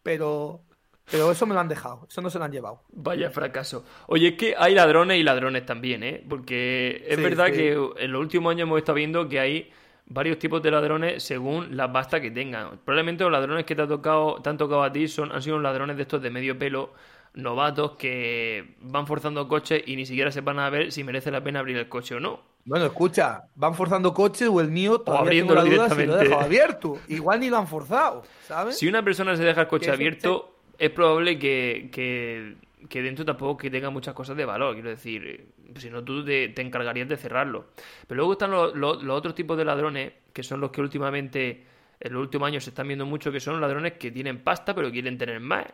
pero, 0.01 0.63
pero 1.09 1.31
eso 1.31 1.45
me 1.45 1.53
lo 1.53 1.59
han 1.59 1.67
dejado, 1.67 2.07
eso 2.09 2.21
no 2.21 2.31
se 2.31 2.39
lo 2.39 2.45
han 2.45 2.51
llevado. 2.51 2.81
Vaya 2.89 3.29
fracaso. 3.29 3.85
Oye, 4.07 4.29
es 4.29 4.33
que 4.37 4.55
hay 4.57 4.73
ladrones 4.73 5.19
y 5.19 5.23
ladrones 5.23 5.65
también, 5.67 6.01
¿eh? 6.03 6.25
Porque 6.27 7.05
es 7.07 7.17
Sí, 7.17 7.21
verdad 7.23 7.45
sí. 7.47 7.51
que 7.53 7.71
en 7.99 8.11
los 8.11 8.19
últimos 8.21 8.49
años 8.51 8.63
hemos 8.63 8.79
estado 8.79 8.95
viendo 8.95 9.29
que 9.29 9.39
hay 9.39 9.71
varios 10.07 10.39
tipos 10.39 10.61
de 10.61 10.71
ladrones 10.71 11.23
según 11.23 11.75
la 11.75 11.91
pasta 11.91 12.21
que 12.21 12.31
tengan. 12.31 12.79
Probablemente 12.83 13.23
los 13.23 13.31
ladrones 13.31 13.65
que 13.65 13.75
te, 13.75 13.81
ha 13.81 13.87
tocado, 13.87 14.41
te 14.41 14.49
han 14.49 14.57
tocado 14.57 14.83
a 14.83 14.91
ti 14.91 15.07
son, 15.07 15.31
han 15.31 15.41
sido 15.41 15.59
ladrones 15.59 15.97
de 15.97 16.03
estos 16.03 16.21
de 16.21 16.29
medio 16.29 16.57
pelo, 16.57 16.93
novatos, 17.33 17.91
que 17.97 18.75
van 18.81 19.07
forzando 19.07 19.47
coches 19.47 19.83
y 19.85 19.95
ni 19.95 20.05
siquiera 20.05 20.31
se 20.31 20.41
van 20.41 20.59
a 20.59 20.69
ver 20.69 20.91
si 20.91 21.03
merece 21.03 21.31
la 21.31 21.43
pena 21.43 21.59
abrir 21.59 21.77
el 21.77 21.89
coche 21.89 22.15
o 22.15 22.19
no. 22.19 22.39
Bueno, 22.65 22.85
escucha, 22.85 23.43
van 23.55 23.75
forzando 23.75 24.13
coches 24.13 24.47
o 24.47 24.59
el 24.59 24.71
mío 24.71 24.99
todavía 24.99 25.27
abriéndolo 25.27 25.63
tengo 25.63 25.75
la 25.75 25.83
duda 25.83 25.95
si 25.95 26.05
lo 26.05 26.19
he 26.19 26.23
dejado 26.23 26.41
abierto. 26.41 26.97
Igual 27.07 27.39
ni 27.39 27.49
lo 27.49 27.57
han 27.57 27.67
forzado, 27.67 28.23
¿sabes? 28.47 28.77
Si 28.77 28.87
una 28.87 29.03
persona 29.03 29.35
se 29.35 29.43
deja 29.43 29.61
el 29.61 29.67
coche 29.67 29.91
abierto, 29.91 30.55
es 30.77 30.89
probable 30.89 31.37
que, 31.37 31.89
que, 31.91 32.55
que 32.89 33.01
dentro 33.01 33.25
tampoco 33.25 33.57
que 33.57 33.69
tenga 33.69 33.89
muchas 33.89 34.13
cosas 34.13 34.35
de 34.37 34.45
valor. 34.45 34.73
Quiero 34.73 34.89
decir, 34.89 35.25
eh, 35.25 35.45
si 35.79 35.89
no 35.89 36.03
tú 36.03 36.23
te, 36.23 36.49
te 36.49 36.61
encargarías 36.61 37.07
de 37.07 37.17
cerrarlo. 37.17 37.67
Pero 38.07 38.17
luego 38.17 38.33
están 38.33 38.51
los, 38.51 38.75
los- 38.75 39.03
los 39.03 39.17
otros 39.17 39.35
tipos 39.35 39.57
de 39.57 39.65
ladrones, 39.65 40.13
que 40.33 40.43
son 40.43 40.59
los 40.61 40.71
que 40.71 40.81
últimamente, 40.81 41.65
en 41.99 42.13
los 42.13 42.21
últimos 42.21 42.47
años 42.47 42.63
se 42.63 42.69
están 42.71 42.87
viendo 42.87 43.05
mucho, 43.05 43.31
que 43.31 43.39
son 43.39 43.59
ladrones 43.61 43.93
que 43.93 44.11
tienen 44.11 44.43
pasta 44.43 44.73
pero 44.75 44.91
quieren 44.91 45.17
tener 45.17 45.39
más. 45.39 45.65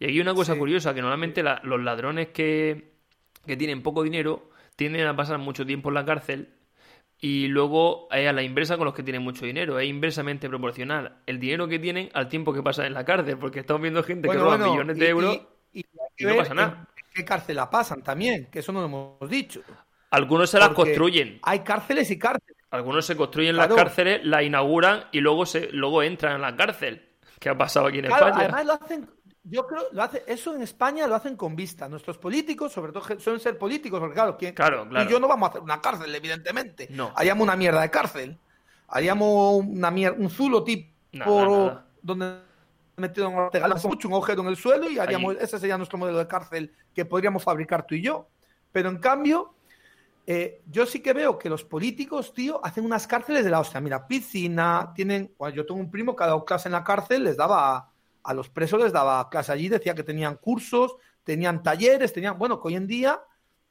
Y 0.00 0.04
aquí 0.04 0.14
hay 0.14 0.20
una 0.20 0.34
cosa 0.34 0.52
Sí. 0.54 0.58
curiosa, 0.58 0.94
que 0.94 1.00
normalmente 1.00 1.42
la- 1.42 1.60
los 1.64 1.80
ladrones 1.82 2.28
que, 2.28 2.92
que 3.46 3.56
tienen 3.56 3.82
poco 3.82 4.02
dinero 4.02 4.50
tienden 4.76 5.06
a 5.06 5.16
pasar 5.16 5.38
mucho 5.38 5.66
tiempo 5.66 5.88
en 5.90 5.94
la 5.94 6.04
cárcel 6.04 6.50
y 7.20 7.48
luego 7.48 8.06
es 8.12 8.28
a 8.28 8.32
la 8.32 8.42
inversa 8.44 8.76
con 8.76 8.84
los 8.84 8.94
que 8.94 9.02
tienen 9.02 9.22
mucho 9.22 9.44
dinero. 9.44 9.78
Es 9.80 9.88
inversamente 9.88 10.48
proporcional 10.48 11.16
el 11.26 11.40
dinero 11.40 11.66
que 11.66 11.80
tienen 11.80 12.10
al 12.14 12.28
tiempo 12.28 12.52
que 12.54 12.62
pasan 12.62 12.86
en 12.86 12.94
la 12.94 13.04
cárcel, 13.04 13.38
porque 13.38 13.58
estamos 13.60 13.82
viendo 13.82 14.02
gente 14.04 14.28
que 14.28 14.34
roba 14.34 14.56
bueno, 14.56 14.70
millones 14.72 14.96
y- 14.96 15.00
de 15.00 15.08
euros. 15.08 15.34
y- 15.34 15.42
y 16.18 16.24
no 16.24 16.36
pasa 16.36 16.54
nada. 16.54 16.86
en 16.96 17.04
qué 17.14 17.24
cárcel 17.24 17.56
la 17.56 17.70
pasan 17.70 18.02
también, 18.02 18.46
que 18.50 18.58
eso 18.60 18.72
no 18.72 18.80
lo 18.80 18.86
hemos 18.86 19.30
dicho. 19.30 19.60
Algunos 20.10 20.50
se 20.50 20.58
las 20.58 20.68
Porque 20.68 20.92
construyen. 20.92 21.38
Hay 21.42 21.60
cárceles 21.60 22.10
y 22.10 22.18
cárceles. 22.18 22.56
Algunos 22.70 23.04
se 23.06 23.16
construyen 23.16 23.54
Claro. 23.54 23.74
las 23.74 23.84
cárceles, 23.84 24.24
las 24.24 24.42
inauguran 24.42 25.04
y 25.12 25.20
luego 25.20 25.46
se 25.46 25.68
luego 25.72 26.02
entran 26.02 26.36
en 26.36 26.42
la 26.42 26.54
cárcel. 26.56 27.08
¿Qué 27.38 27.48
ha 27.48 27.56
pasado 27.56 27.86
aquí 27.86 27.98
en 28.00 28.06
Claro, 28.06 28.26
España? 28.28 28.44
además 28.44 28.66
lo 28.66 28.72
hacen, 28.74 29.10
yo 29.44 29.66
creo, 29.66 29.82
lo 29.92 30.02
hace, 30.02 30.24
eso 30.26 30.54
en 30.54 30.62
España 30.62 31.06
lo 31.06 31.14
hacen 31.14 31.36
con 31.36 31.54
vista. 31.56 31.88
Nuestros 31.88 32.18
políticos, 32.18 32.72
sobre 32.72 32.92
todo, 32.92 33.02
suelen 33.18 33.40
ser 33.40 33.56
políticos, 33.56 34.00
porque 34.00 34.14
claro, 34.14 34.36
¿quién- 34.36 34.54
Claro, 34.54 34.88
claro. 34.88 35.08
y 35.08 35.12
yo 35.12 35.18
no 35.20 35.28
vamos 35.28 35.46
a 35.46 35.50
hacer 35.50 35.62
una 35.62 35.80
cárcel, 35.80 36.14
evidentemente. 36.14 36.88
No. 36.90 37.12
Haríamos 37.16 37.42
una 37.44 37.56
mierda 37.56 37.80
de 37.80 37.90
cárcel. 37.90 38.38
Haríamos 38.88 39.64
una 39.64 39.90
mier- 39.90 40.14
un 40.18 40.30
zulo 40.30 40.64
tipo 40.64 40.88
Nada, 41.12 41.48
nada. 41.48 41.86
donde 42.02 42.38
metido 42.98 43.28
en 43.28 43.34
Ortega, 43.34 43.68
mucho 43.84 44.08
un 44.08 44.14
agujero 44.14 44.42
en 44.42 44.48
el 44.48 44.56
suelo 44.56 44.88
y 44.90 44.98
haríamos, 44.98 45.36
ese 45.40 45.58
sería 45.58 45.76
nuestro 45.76 45.98
modelo 45.98 46.18
de 46.18 46.26
cárcel 46.26 46.72
que 46.94 47.04
podríamos 47.04 47.42
fabricar 47.42 47.86
tú 47.86 47.94
y 47.94 48.02
yo. 48.02 48.28
Pero 48.72 48.88
en 48.90 48.98
cambio, 48.98 49.54
eh, 50.26 50.60
yo 50.70 50.84
sí 50.84 51.00
que 51.00 51.14
veo 51.14 51.38
que 51.38 51.48
los 51.48 51.64
políticos, 51.64 52.34
tío, 52.34 52.60
hacen 52.62 52.84
unas 52.84 53.06
cárceles 53.06 53.44
de 53.44 53.50
la 53.50 53.60
hostia. 53.60 53.80
Mira, 53.80 54.06
piscina, 54.06 54.92
tienen. 54.94 55.32
Bueno, 55.38 55.56
yo 55.56 55.64
tengo 55.64 55.80
un 55.80 55.90
primo 55.90 56.14
que 56.14 56.24
ha 56.24 56.26
dado 56.26 56.44
clase 56.44 56.68
en 56.68 56.72
la 56.72 56.84
cárcel, 56.84 57.24
les 57.24 57.36
daba 57.36 57.90
a, 58.22 58.34
los 58.34 58.50
presos, 58.50 58.78
les 58.78 58.92
daba 58.92 59.30
clase 59.30 59.52
allí, 59.52 59.70
decía 59.70 59.94
que 59.94 60.02
tenían 60.02 60.36
cursos, 60.36 60.96
tenían 61.24 61.62
talleres, 61.62 62.12
tenían. 62.12 62.38
Bueno, 62.38 62.60
que 62.60 62.68
hoy 62.68 62.76
en 62.76 62.86
día, 62.86 63.22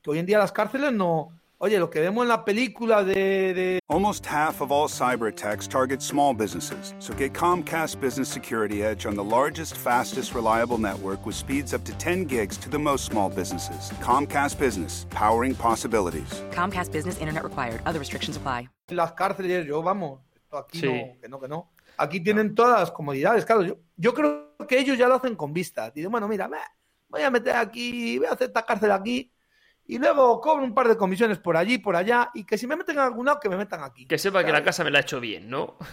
que 0.01 0.09
hoy 0.09 0.17
en 0.17 0.25
día 0.25 0.39
las 0.39 0.51
cárceles 0.51 0.91
no 0.93 1.29
Oye, 1.59 1.79
lo 1.79 1.89
que 1.89 1.99
vemos 1.99 2.21
en 2.21 2.29
la 2.29 2.45
película 2.45 3.03
de, 3.03 3.51
de... 3.51 3.79
Almost 3.89 4.27
half 4.27 4.61
of 4.61 4.71
all 4.71 4.87
cyber 4.87 5.27
attacks 5.27 5.67
target 5.67 6.03
small 6.03 6.35
businesses. 6.35 6.93
So 6.99 7.15
get 7.15 7.33
Comcast 7.33 7.99
Business 7.99 8.29
Security 8.29 8.83
Edge 8.83 9.07
on 9.07 9.15
the 9.15 9.23
largest, 9.23 9.75
fastest, 9.75 10.35
reliable 10.35 10.77
network 10.77 11.25
with 11.25 11.33
speeds 11.33 11.73
up 11.73 11.83
to 11.85 11.93
10 11.97 12.25
gigs 12.25 12.57
to 12.57 12.69
the 12.69 12.77
most 12.77 13.05
small 13.05 13.27
businesses. 13.27 13.91
Comcast 14.01 14.59
Business, 14.59 15.07
powering 15.09 15.55
possibilities. 15.55 16.29
Comcast 16.51 16.91
Business 16.91 17.17
Internet 17.19 17.43
required. 17.43 17.81
Other 17.87 17.97
restrictions 17.97 18.37
apply. 18.37 18.69
Las 18.91 19.13
cárceles, 19.13 19.65
yo 19.65 19.81
vamos, 19.81 20.19
esto 20.35 20.59
aquí 20.59 20.79
sí. 20.79 20.85
no, 20.85 21.19
que 21.19 21.27
no, 21.27 21.39
que 21.39 21.47
no. 21.47 21.71
Aquí 21.97 22.19
tienen 22.19 22.53
todas 22.53 22.81
las 22.81 22.91
comodidades, 22.91 23.45
claro. 23.45 23.63
Yo, 23.63 23.77
yo 23.95 24.13
creo 24.13 24.55
que 24.67 24.77
ellos 24.77 24.95
ya 24.95 25.07
lo 25.07 25.15
hacen 25.15 25.35
con 25.35 25.53
vista. 25.53 25.89
Dicen, 25.89 26.11
bueno, 26.11 26.27
mira, 26.27 26.47
voy 27.09 27.23
a 27.23 27.31
meter 27.31 27.55
aquí, 27.55 28.19
voy 28.19 28.27
a 28.27 28.33
hacer 28.33 28.49
esta 28.49 28.63
cárcel 28.63 28.91
aquí 28.91 29.31
y 29.87 29.97
luego 29.97 30.41
cobro 30.41 30.63
un 30.63 30.73
par 30.73 30.87
de 30.87 30.97
comisiones 30.97 31.37
por 31.37 31.55
allí, 31.55 31.77
por 31.77 31.95
allá, 31.95 32.29
y 32.33 32.43
que 32.43 32.57
si 32.57 32.67
me 32.67 32.75
meten 32.75 32.95
en 32.95 33.01
algún 33.03 33.25
lado, 33.25 33.39
que 33.39 33.49
me 33.49 33.55
metan 33.55 33.83
aquí. 33.83 34.05
Que 34.05 34.17
sepa 34.17 34.43
que 34.43 34.51
la 34.51 34.63
casa 34.63 34.83
me 34.83 34.91
la 34.91 34.99
ha 34.99 35.01
hecho 35.01 35.19
bien, 35.19 35.49
¿no? 35.49 35.77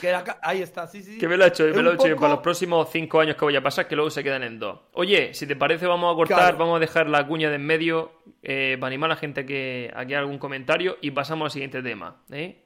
Que 0.00 0.12
Ahí 0.42 0.62
está, 0.62 0.88
sí, 0.88 1.02
sí. 1.02 1.16
Que 1.16 1.28
me 1.28 1.36
lo 1.36 1.44
ha 1.44 1.46
hecho, 1.46 1.62
me 1.64 1.82
lo 1.82 1.92
he 1.92 1.94
hecho 1.94 2.04
bien. 2.04 2.16
Para 2.16 2.34
los 2.34 2.42
próximos 2.42 2.88
cinco 2.90 3.20
años 3.20 3.36
que 3.36 3.44
voy 3.44 3.54
a 3.54 3.62
pasar, 3.62 3.86
que 3.86 3.94
luego 3.94 4.10
se 4.10 4.24
quedan 4.24 4.42
en 4.42 4.58
dos. 4.58 4.80
Oye, 4.94 5.32
si 5.32 5.46
te 5.46 5.54
parece, 5.54 5.86
vamos 5.86 6.12
a 6.12 6.16
cortar, 6.16 6.56
vamos 6.56 6.76
a 6.76 6.80
dejar 6.80 7.08
la 7.08 7.24
cuña 7.24 7.50
de 7.50 7.56
en 7.56 7.64
medio 7.64 8.20
eh, 8.42 8.76
para 8.80 8.88
animar 8.88 9.10
a 9.10 9.14
la 9.14 9.20
gente 9.20 9.46
que 9.46 9.92
aquí 9.94 10.14
algún 10.14 10.38
comentario 10.38 10.96
y 11.00 11.12
pasamos 11.12 11.46
al 11.46 11.50
siguiente 11.52 11.82
tema. 11.82 12.22
¿eh? 12.30 12.64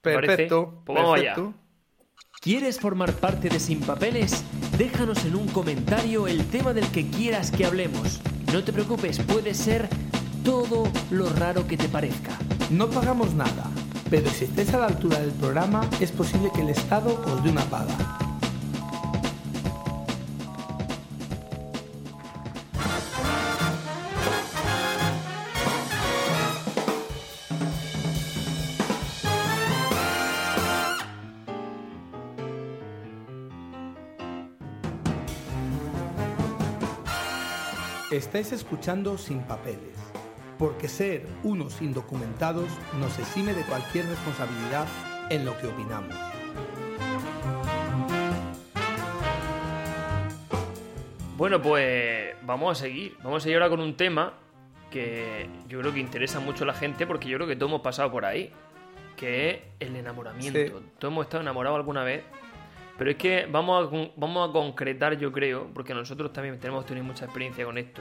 Perfecto. 0.00 0.82
Pues 0.86 0.96
vamos 0.96 1.18
perfecto. 1.18 1.40
allá. 1.40 1.52
¿Quieres 2.40 2.78
formar 2.78 3.12
parte 3.14 3.48
de 3.48 3.58
Sin 3.58 3.80
Papeles? 3.80 4.44
Déjanos 4.78 5.24
en 5.24 5.34
un 5.34 5.48
comentario 5.48 6.28
el 6.28 6.48
tema 6.50 6.72
del 6.72 6.86
que 6.92 7.08
quieras 7.08 7.50
que 7.50 7.64
hablemos. 7.64 8.20
No 8.52 8.62
te 8.62 8.70
preocupes, 8.70 9.18
puede 9.20 9.54
ser 9.54 9.88
todo 10.44 10.84
lo 11.10 11.30
raro 11.30 11.66
que 11.66 11.78
te 11.78 11.88
parezca. 11.88 12.36
No 12.68 12.90
pagamos 12.90 13.32
nada, 13.32 13.70
pero 14.10 14.28
si 14.28 14.44
estés 14.44 14.74
a 14.74 14.78
la 14.78 14.86
altura 14.88 15.20
del 15.20 15.30
programa, 15.30 15.88
es 16.00 16.12
posible 16.12 16.50
que 16.54 16.60
el 16.60 16.68
Estado 16.68 17.18
os 17.26 17.42
dé 17.42 17.50
una 17.50 17.64
paga. 17.64 18.21
Estáis 38.12 38.52
escuchando 38.52 39.16
Sin 39.16 39.40
Papeles, 39.40 39.96
porque 40.58 40.86
ser 40.86 41.26
unos 41.44 41.80
indocumentados 41.80 42.68
nos 43.00 43.18
exime 43.18 43.54
de 43.54 43.62
cualquier 43.64 44.04
responsabilidad 44.04 44.86
en 45.30 45.46
lo 45.46 45.56
que 45.56 45.68
opinamos. 45.68 46.14
Bueno, 51.38 51.62
pues 51.62 52.34
vamos 52.42 52.78
a 52.78 52.82
seguir. 52.82 53.16
Vamos 53.22 53.38
a 53.38 53.44
seguir 53.44 53.56
ahora 53.56 53.70
con 53.70 53.80
un 53.80 53.96
tema 53.96 54.34
que 54.90 55.48
yo 55.66 55.80
creo 55.80 55.94
que 55.94 56.00
interesa 56.00 56.38
mucho 56.38 56.64
a 56.64 56.66
la 56.66 56.74
gente 56.74 57.06
porque 57.06 57.30
yo 57.30 57.38
creo 57.38 57.48
que 57.48 57.56
todos 57.56 57.70
hemos 57.70 57.80
pasado 57.80 58.12
por 58.12 58.26
ahí, 58.26 58.52
que 59.16 59.48
es 59.48 59.58
el 59.80 59.96
enamoramiento. 59.96 60.58
Sí. 60.58 60.86
Todos 60.98 61.12
hemos 61.12 61.24
estado 61.24 61.40
enamorados 61.40 61.78
alguna 61.78 62.04
vez 62.04 62.24
pero 63.02 63.10
es 63.10 63.16
que 63.16 63.46
vamos 63.50 63.92
a, 63.92 64.10
vamos 64.14 64.48
a 64.48 64.52
concretar, 64.52 65.18
yo 65.18 65.32
creo, 65.32 65.66
porque 65.74 65.92
nosotros 65.92 66.32
también 66.32 66.60
tenemos 66.60 66.86
tenido 66.86 67.04
mucha 67.04 67.24
experiencia 67.24 67.64
con 67.64 67.76
esto, 67.76 68.00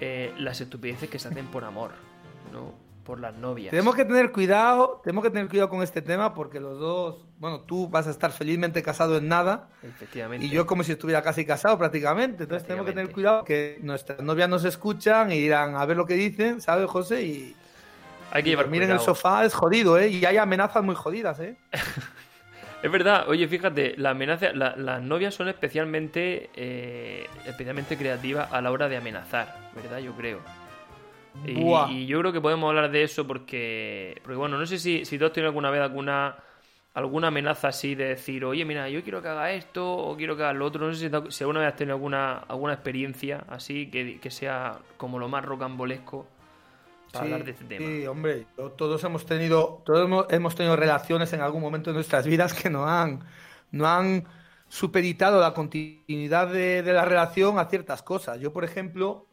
eh, 0.00 0.32
las 0.38 0.62
estupideces 0.62 1.10
que 1.10 1.18
se 1.18 1.28
hacen 1.28 1.44
por 1.48 1.62
amor, 1.62 1.90
¿no? 2.54 2.72
Por 3.04 3.20
las 3.20 3.34
novias. 3.34 3.72
Tenemos 3.72 3.94
que 3.94 4.06
tener 4.06 4.32
cuidado, 4.32 5.02
tenemos 5.04 5.22
que 5.22 5.28
tener 5.28 5.50
cuidado 5.50 5.68
con 5.68 5.82
este 5.82 6.00
tema 6.00 6.32
porque 6.32 6.58
los 6.58 6.78
dos, 6.78 7.26
bueno, 7.38 7.60
tú 7.60 7.86
vas 7.86 8.06
a 8.06 8.12
estar 8.12 8.32
felizmente 8.32 8.82
casado 8.82 9.18
en 9.18 9.28
nada. 9.28 9.68
Efectivamente. 9.82 10.46
Y 10.46 10.48
yo 10.48 10.64
como 10.64 10.82
si 10.82 10.92
estuviera 10.92 11.20
casi 11.20 11.44
casado 11.44 11.76
prácticamente. 11.76 12.44
Entonces 12.44 12.66
tenemos 12.66 12.86
que 12.86 12.92
tener 12.94 13.12
cuidado 13.12 13.44
que 13.44 13.78
nuestras 13.82 14.22
novias 14.22 14.48
nos 14.48 14.64
escuchan 14.64 15.32
y 15.32 15.34
irán 15.34 15.76
a 15.76 15.84
ver 15.84 15.98
lo 15.98 16.06
que 16.06 16.14
dicen, 16.14 16.62
¿sabes, 16.62 16.88
José? 16.88 17.24
Y, 17.24 17.54
hay 18.30 18.42
que 18.42 18.48
llevar 18.48 18.68
miren 18.68 18.88
cuidado. 18.88 19.02
el 19.02 19.04
sofá 19.04 19.44
es 19.44 19.52
jodido, 19.52 19.98
¿eh? 19.98 20.08
Y 20.08 20.24
hay 20.24 20.38
amenazas 20.38 20.82
muy 20.82 20.94
jodidas, 20.94 21.38
¿eh? 21.40 21.58
Es 22.82 22.90
verdad, 22.92 23.28
oye, 23.28 23.48
fíjate, 23.48 23.94
la 23.96 24.10
amenaza, 24.10 24.52
la- 24.52 24.76
las 24.76 25.02
novias 25.02 25.34
son 25.34 25.48
especialmente, 25.48 26.50
eh, 26.54 27.26
especialmente 27.46 27.96
creativas 27.96 28.52
a 28.52 28.60
la 28.60 28.70
hora 28.70 28.88
de 28.88 28.96
amenazar, 28.96 29.70
¿verdad? 29.74 29.98
Yo 29.98 30.12
creo. 30.12 30.40
Y, 31.46 32.06
yo 32.06 32.18
creo 32.20 32.32
que 32.32 32.40
podemos 32.40 32.68
hablar 32.68 32.90
de 32.90 33.02
eso 33.02 33.26
porque, 33.26 34.18
porque 34.22 34.36
bueno, 34.36 34.58
no 34.58 34.66
sé 34.66 34.78
si, 34.78 35.04
si 35.04 35.18
tú 35.18 35.26
has 35.26 35.32
tenido 35.32 35.48
alguna 35.48 35.70
vez 35.70 35.80
alguna, 35.80 36.36
alguna 36.94 37.28
amenaza 37.28 37.68
así 37.68 37.94
de 37.94 38.06
decir, 38.08 38.44
oye, 38.44 38.64
mira, 38.64 38.88
yo 38.88 39.02
quiero 39.02 39.20
que 39.22 39.28
haga 39.28 39.52
esto 39.52 39.96
o 39.96 40.16
quiero 40.16 40.36
que 40.36 40.42
haga 40.44 40.52
lo 40.52 40.66
otro. 40.66 40.86
No 40.86 40.94
sé 40.94 41.10
si 41.30 41.44
alguna 41.44 41.60
vez 41.60 41.68
has 41.68 41.76
tenido 41.76 41.94
alguna, 41.94 42.38
alguna 42.38 42.72
experiencia 42.74 43.44
así 43.48 43.90
que, 43.90 44.18
que 44.20 44.30
sea 44.30 44.78
como 44.96 45.18
lo 45.18 45.28
más 45.28 45.44
rocambolesco 45.44 46.26
para 47.16 47.24
Sí, 47.28 47.32
hablar 47.32 47.44
de 47.44 47.50
este 47.52 47.64
tema. 47.64 47.86
Sí, 47.86 48.06
hombre, 48.06 48.46
todos 48.76 49.04
hemos 49.04 49.26
tenido, 49.26 49.82
todos 49.84 50.26
hemos, 50.30 50.54
tenido 50.54 50.76
relaciones 50.76 51.32
en 51.32 51.40
algún 51.40 51.62
momento 51.62 51.90
de 51.90 51.94
nuestras 51.94 52.26
vidas 52.26 52.54
que 52.54 52.70
no 52.70 52.86
han, 52.88 53.24
no 53.70 53.86
han 53.86 54.26
superitado 54.68 55.40
la 55.40 55.54
continuidad 55.54 56.48
de, 56.48 56.82
de 56.82 56.92
la 56.92 57.04
relación 57.04 57.58
a 57.58 57.66
ciertas 57.66 58.02
cosas. 58.02 58.40
Yo, 58.40 58.52
por 58.52 58.64
ejemplo, 58.64 59.26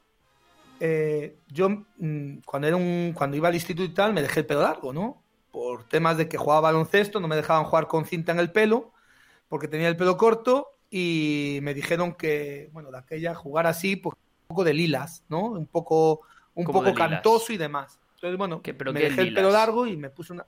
eh, 0.80 1.40
yo 1.48 1.70
mm, 1.70 2.40
cuando 2.46 2.68
era 2.68 2.78
un, 2.78 3.14
cuando 3.16 3.38
iba 3.38 3.48
al 3.48 3.56
instituto 3.56 3.86
y 3.90 3.94
tal, 3.94 4.14
me 4.14 4.22
dejé 4.22 4.42
el 4.42 4.46
pelo 4.46 4.62
largo, 4.62 4.94
¿no? 4.94 5.24
Por 5.52 5.86
temas 5.88 6.18
de 6.18 6.28
que 6.28 6.38
jugaba 6.38 6.62
baloncesto, 6.62 7.20
no 7.20 7.28
me 7.28 7.36
dejaban 7.36 7.66
jugar 7.66 7.88
con 7.88 8.06
cinta 8.06 8.32
en 8.32 8.40
el 8.40 8.52
pelo, 8.52 8.94
porque 9.48 9.68
tenía 9.68 9.88
el 9.88 9.98
pelo 9.98 10.18
corto, 10.18 10.80
y 10.90 11.60
me 11.64 11.74
dijeron 11.74 12.14
que, 12.16 12.70
bueno, 12.74 12.92
de 12.92 12.98
aquella 13.00 13.34
jugar 13.36 13.68
así, 13.68 13.96
pues 13.96 14.16
un 14.44 14.48
poco 14.48 14.64
de 14.64 14.74
lilas, 14.74 15.24
¿no? 15.30 15.46
Un 15.46 15.68
poco, 15.68 16.22
un 16.56 16.66
¿Cómo 16.66 16.84
de 16.84 16.92
poco 16.92 16.98
cantoso 16.98 17.52
y 17.54 17.58
demás. 17.58 18.00
Entonces, 18.16 18.38
bueno, 18.38 18.62
¿Qué- 18.62 18.74
pero 18.74 18.94
me 18.94 19.00
qué 19.00 19.10
dejé 19.10 19.22
el 19.22 19.34
pelo 19.34 19.50
largo 19.52 19.86
y 19.88 19.98
me 19.98 20.10
puse 20.10 20.34
una. 20.34 20.46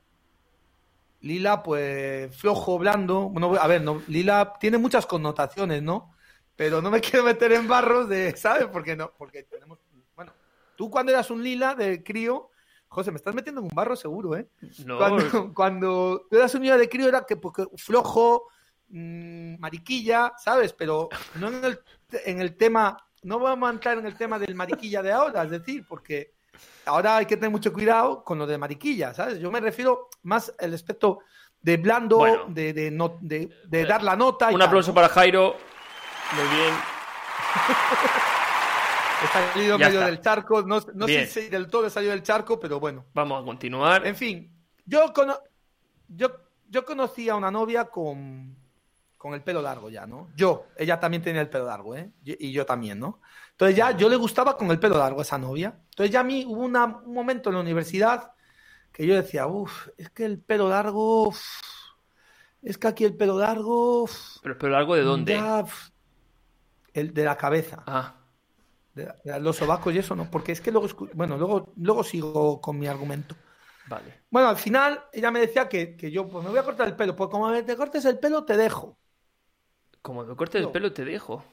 Lila, 1.21 1.63
pues 1.63 2.35
flojo, 2.35 2.77
blando. 2.77 3.29
Bueno, 3.29 3.55
a 3.59 3.67
ver, 3.67 3.81
no, 3.81 4.01
lila 4.07 4.53
tiene 4.59 4.77
muchas 4.77 5.05
connotaciones, 5.05 5.81
¿no? 5.81 6.13
Pero 6.55 6.81
no 6.81 6.91
me 6.91 7.01
quiero 7.01 7.25
meter 7.25 7.51
en 7.53 7.67
barros 7.67 8.07
de, 8.07 8.35
¿sabes? 8.37 8.67
Porque 8.67 8.95
no, 8.95 9.11
porque 9.17 9.43
tenemos. 9.43 9.79
Bueno, 10.15 10.33
tú 10.75 10.89
cuando 10.89 11.11
eras 11.11 11.29
un 11.31 11.43
lila 11.43 11.73
de 11.73 12.03
crío, 12.03 12.51
José, 12.87 13.11
me 13.11 13.17
estás 13.17 13.33
metiendo 13.33 13.59
en 13.61 13.65
un 13.65 13.75
barro 13.75 13.95
seguro, 13.95 14.37
¿eh? 14.37 14.47
No, 14.85 14.97
Cuando, 14.97 15.17
cuando 15.53 16.27
tú 16.29 16.37
eras 16.37 16.53
un 16.55 16.61
niño 16.61 16.77
de 16.77 16.87
crío 16.89 17.07
era 17.09 17.25
que 17.25 17.35
porque, 17.37 17.65
flojo, 17.75 18.47
mm, 18.89 19.55
mariquilla, 19.59 20.33
¿sabes? 20.37 20.73
Pero 20.73 21.09
no 21.39 21.47
en 21.47 21.65
el, 21.65 21.79
en 22.25 22.39
el 22.39 22.55
tema, 22.55 22.95
no 23.25 23.39
vamos 23.39 23.67
a 23.69 23.73
entrar 23.73 23.97
en 23.97 24.05
el 24.05 24.15
tema 24.15 24.39
del 24.39 24.55
mariquilla 24.55 25.01
de 25.01 25.11
ahora, 25.11 25.43
es 25.43 25.51
decir, 25.51 25.85
porque 25.87 26.33
ahora 26.85 27.17
hay 27.17 27.25
que 27.25 27.35
tener 27.35 27.51
mucho 27.51 27.73
cuidado 27.73 28.23
con 28.23 28.37
lo 28.39 28.47
de 28.47 28.57
mariquilla, 28.57 29.13
¿sabes? 29.13 29.39
Yo 29.39 29.51
me 29.51 29.59
refiero 29.59 30.09
más 30.23 30.53
al 30.59 30.73
aspecto 30.73 31.19
de 31.61 31.77
blando, 31.77 32.17
Bueno. 32.17 32.45
de, 32.47 32.73
de, 32.73 32.91
no- 32.91 33.17
de- 33.21 33.49
de 33.67 33.85
dar 33.85 34.03
la 34.03 34.15
nota. 34.15 34.51
y 34.51 34.55
un 34.55 34.61
aplauso 34.61 34.93
para 34.93 35.09
Jairo. 35.09 35.55
Muy 36.35 36.47
bien. 36.55 36.73
He 39.23 39.27
salido 39.27 39.77
Ya 39.77 39.87
medio 39.87 39.99
está. 40.01 40.11
del 40.11 40.21
charco, 40.21 40.61
no, 40.63 40.79
no 40.93 41.07
sé 41.07 41.25
si 41.25 41.47
del 41.49 41.67
todo 41.67 41.87
he 41.87 41.89
salido 41.89 42.11
del 42.11 42.21
charco, 42.21 42.59
pero 42.59 42.79
bueno. 42.79 43.05
Vamos 43.13 43.41
a 43.41 43.45
continuar. 43.45 44.05
En 44.05 44.15
fin, 44.15 44.51
yo, 44.85 45.11
cono- 45.13 45.39
yo, 46.09 46.29
yo 46.69 46.85
conocí 46.85 47.29
a 47.29 47.35
una 47.35 47.49
novia 47.49 47.85
con, 47.85 48.55
con 49.17 49.33
el 49.33 49.43
pelo 49.43 49.61
largo 49.61 49.89
ya, 49.89 50.05
¿no? 50.05 50.29
Yo, 50.35 50.65
ella 50.77 50.99
también 50.99 51.23
tenía 51.23 51.41
el 51.41 51.49
pelo 51.49 51.65
largo, 51.65 51.95
¿eh? 51.95 52.11
Y, 52.23 52.51
yo 52.51 52.65
también, 52.65 52.99
¿no? 52.99 53.21
Entonces 53.51 53.75
ya 53.77 53.91
yo 53.91 54.09
le 54.09 54.15
gustaba 54.17 54.57
con 54.57 54.69
el 54.71 54.79
pelo 54.79 54.97
largo 54.97 55.19
a 55.19 55.23
esa 55.23 55.37
novia. 55.37 55.79
Entonces 55.91 56.11
ya 56.11 56.21
a 56.21 56.23
mí 56.23 56.45
hubo 56.47 56.61
una- 56.63 56.85
un 56.85 57.13
momento 57.13 57.49
en 57.49 57.55
la 57.55 57.61
universidad 57.61 58.33
que 58.93 59.07
yo 59.07 59.15
decía, 59.15 59.47
uff, 59.47 59.89
es 59.97 60.09
que 60.11 60.25
el 60.25 60.39
pelo 60.41 60.69
largo, 60.69 61.27
uf, 61.29 61.39
es 62.61 62.77
que 62.77 62.87
aquí 62.87 63.03
el 63.05 63.15
pelo 63.15 63.39
largo, 63.39 64.03
uf, 64.03 64.37
Pero, 64.41 64.57
pero 64.57 64.77
algo 64.77 64.95
de 64.95 65.01
dónde? 65.03 65.33
ya, 65.33 65.61
uf, 65.63 65.89
el 66.93 67.13
de 67.13 67.23
la 67.25 67.37
cabeza 67.37 67.83
Ah, 67.87 68.15
de, 68.93 69.11
de 69.23 69.39
los 69.39 69.57
sobacos 69.57 69.93
y 69.93 69.99
eso, 69.99 70.15
¿no? 70.15 70.29
Porque 70.31 70.51
es 70.53 70.61
que 70.61 70.71
luego, 70.71 70.87
bueno, 71.13 71.37
luego, 71.37 71.73
luego 71.77 72.03
sigo 72.03 72.61
con 72.61 72.79
mi 72.79 72.87
argumento. 72.87 73.35
vale. 73.89 74.25
Bueno, 74.29 74.49
al 74.49 74.57
final 74.57 75.03
ella 75.13 75.31
me 75.31 75.39
decía 75.39 75.69
que, 75.69 75.95
que 75.95 76.11
yo 76.11 76.27
pues 76.29 76.43
me 76.43 76.49
voy 76.51 76.59
a 76.59 76.63
cortar 76.63 76.87
el 76.87 76.95
pelo, 76.95 77.15
pues 77.15 77.29
como 77.29 77.51
te 77.63 77.77
cortes 77.77 78.05
el 78.05 78.19
pelo 78.19 78.45
te 78.45 78.57
dejo. 78.57 78.97
Como 80.05 80.23
me 80.23 80.35
cortes 80.35 80.61
el 80.61 80.69
pelo, 80.69 80.93
te 80.93 81.03
dejo. 81.03 81.43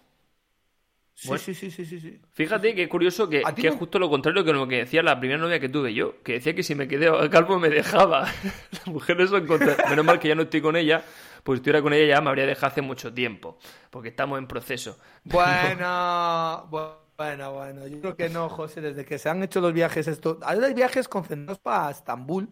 Sí, 1.15 1.29
Bueno. 1.29 1.43
sí, 1.45 1.55
sí, 1.55 1.71
sí, 1.71 1.87
sí, 1.87 2.01
sí. 2.01 2.21
Fíjate 2.33 2.75
que 2.75 2.89
curioso 2.89 3.29
que, 3.31 3.43
¿A 3.45 3.55
ti 3.55 3.63
que 3.63 3.69
es 3.69 3.75
justo 3.75 3.99
lo 3.99 4.11
contrario 4.11 4.45
que 4.45 4.53
lo 4.53 4.67
que 4.69 4.79
decía 4.79 5.03
la 5.03 5.19
primera 5.19 5.41
novia 5.41 5.59
que 5.59 5.69
tuve 5.71 5.95
yo, 5.95 6.23
que 6.23 6.35
decía 6.35 6.55
que 6.55 6.63
si 6.63 6.75
me 6.75 6.87
quedé 6.87 7.07
calvo 7.31 7.59
me 7.59 7.71
dejaba. 7.71 8.29
Las 8.73 8.87
mujeres 8.89 9.31
son 9.31 9.47
contra... 9.47 9.77
Menos 9.89 10.05
mal 10.05 10.19
que 10.19 10.29
ya 10.29 10.35
no 10.35 10.43
estoy 10.43 10.61
con 10.61 10.77
ella, 10.77 11.03
pues 11.45 11.57
si 11.57 11.61
estuviera 11.61 11.81
con 11.83 11.93
ella 11.95 12.17
ya 12.17 12.21
me 12.21 12.29
habría 12.29 12.47
dejado 12.47 12.69
hace 12.69 12.83
mucho 12.83 13.13
tiempo, 13.13 13.59
porque 13.91 14.09
estamos 14.11 14.39
en 14.39 14.47
proceso. 14.47 14.99
Bueno, 15.25 16.67
bueno, 17.17 17.53
bueno. 17.53 17.87
Yo 17.87 18.01
creo 18.01 18.17
que 18.17 18.29
no, 18.29 18.49
José, 18.49 18.81
desde 18.81 19.05
que 19.05 19.19
se 19.19 19.29
han 19.29 19.43
hecho 19.43 19.61
los 19.61 19.73
viajes. 19.73 20.09
Ahora 20.43 20.67
hay 20.67 20.75
viajes 20.75 21.09
concentrados 21.09 21.59
para 21.61 21.91
Estambul. 21.91 22.49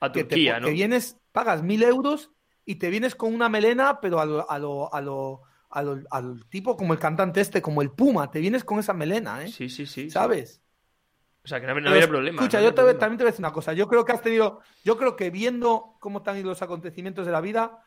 A 0.00 0.12
que 0.12 0.24
te 0.24 0.30
Turquía, 0.30 0.60
¿no? 0.60 0.66
que 0.66 0.72
vienes, 0.72 1.18
pagas 1.32 1.62
mil 1.62 1.82
euros 1.82 2.32
y 2.70 2.76
te 2.76 2.90
vienes 2.90 3.14
con 3.14 3.34
una 3.34 3.48
melena, 3.48 3.98
pero 4.00 4.20
a 4.20 4.26
lo, 4.26 4.50
a 4.50 4.58
lo, 4.58 4.94
a 4.94 5.00
lo, 5.00 5.42
a 5.70 5.82
lo- 5.82 6.02
al 6.10 6.44
tipo 6.50 6.76
como 6.76 6.92
el 6.92 6.98
cantante 6.98 7.40
este, 7.40 7.62
como 7.62 7.80
el 7.82 7.90
Puma, 7.90 8.30
te 8.30 8.40
vienes 8.40 8.62
con 8.62 8.78
esa 8.78 8.92
melena, 8.92 9.42
¿eh? 9.42 9.48
Sí, 9.48 9.68
sí, 9.70 9.86
sí. 9.86 10.10
¿Sabes? 10.10 10.62
O 11.44 11.48
sea, 11.48 11.60
que 11.60 11.66
no, 11.66 11.72
había 11.90 12.06
problema. 12.06 12.42
Escucha, 12.42 12.58
no 12.58 12.64
yo 12.64 12.68
había 12.68 12.74
te- 12.74 12.82
problema. 12.82 12.98
también 12.98 13.18
te 13.18 13.24
voy 13.24 13.28
a 13.28 13.32
decir 13.32 13.44
una 13.44 13.52
cosa. 13.54 13.72
Yo 13.72 13.88
creo 13.88 14.04
que 14.04 14.12
has 14.12 14.20
tenido, 14.20 14.60
yo 14.84 14.98
creo 14.98 15.16
que 15.16 15.30
viendo 15.30 15.96
cómo 16.00 16.18
están 16.18 16.42
los 16.42 16.60
acontecimientos 16.60 17.24
de 17.24 17.32
la 17.32 17.40
vida, 17.40 17.82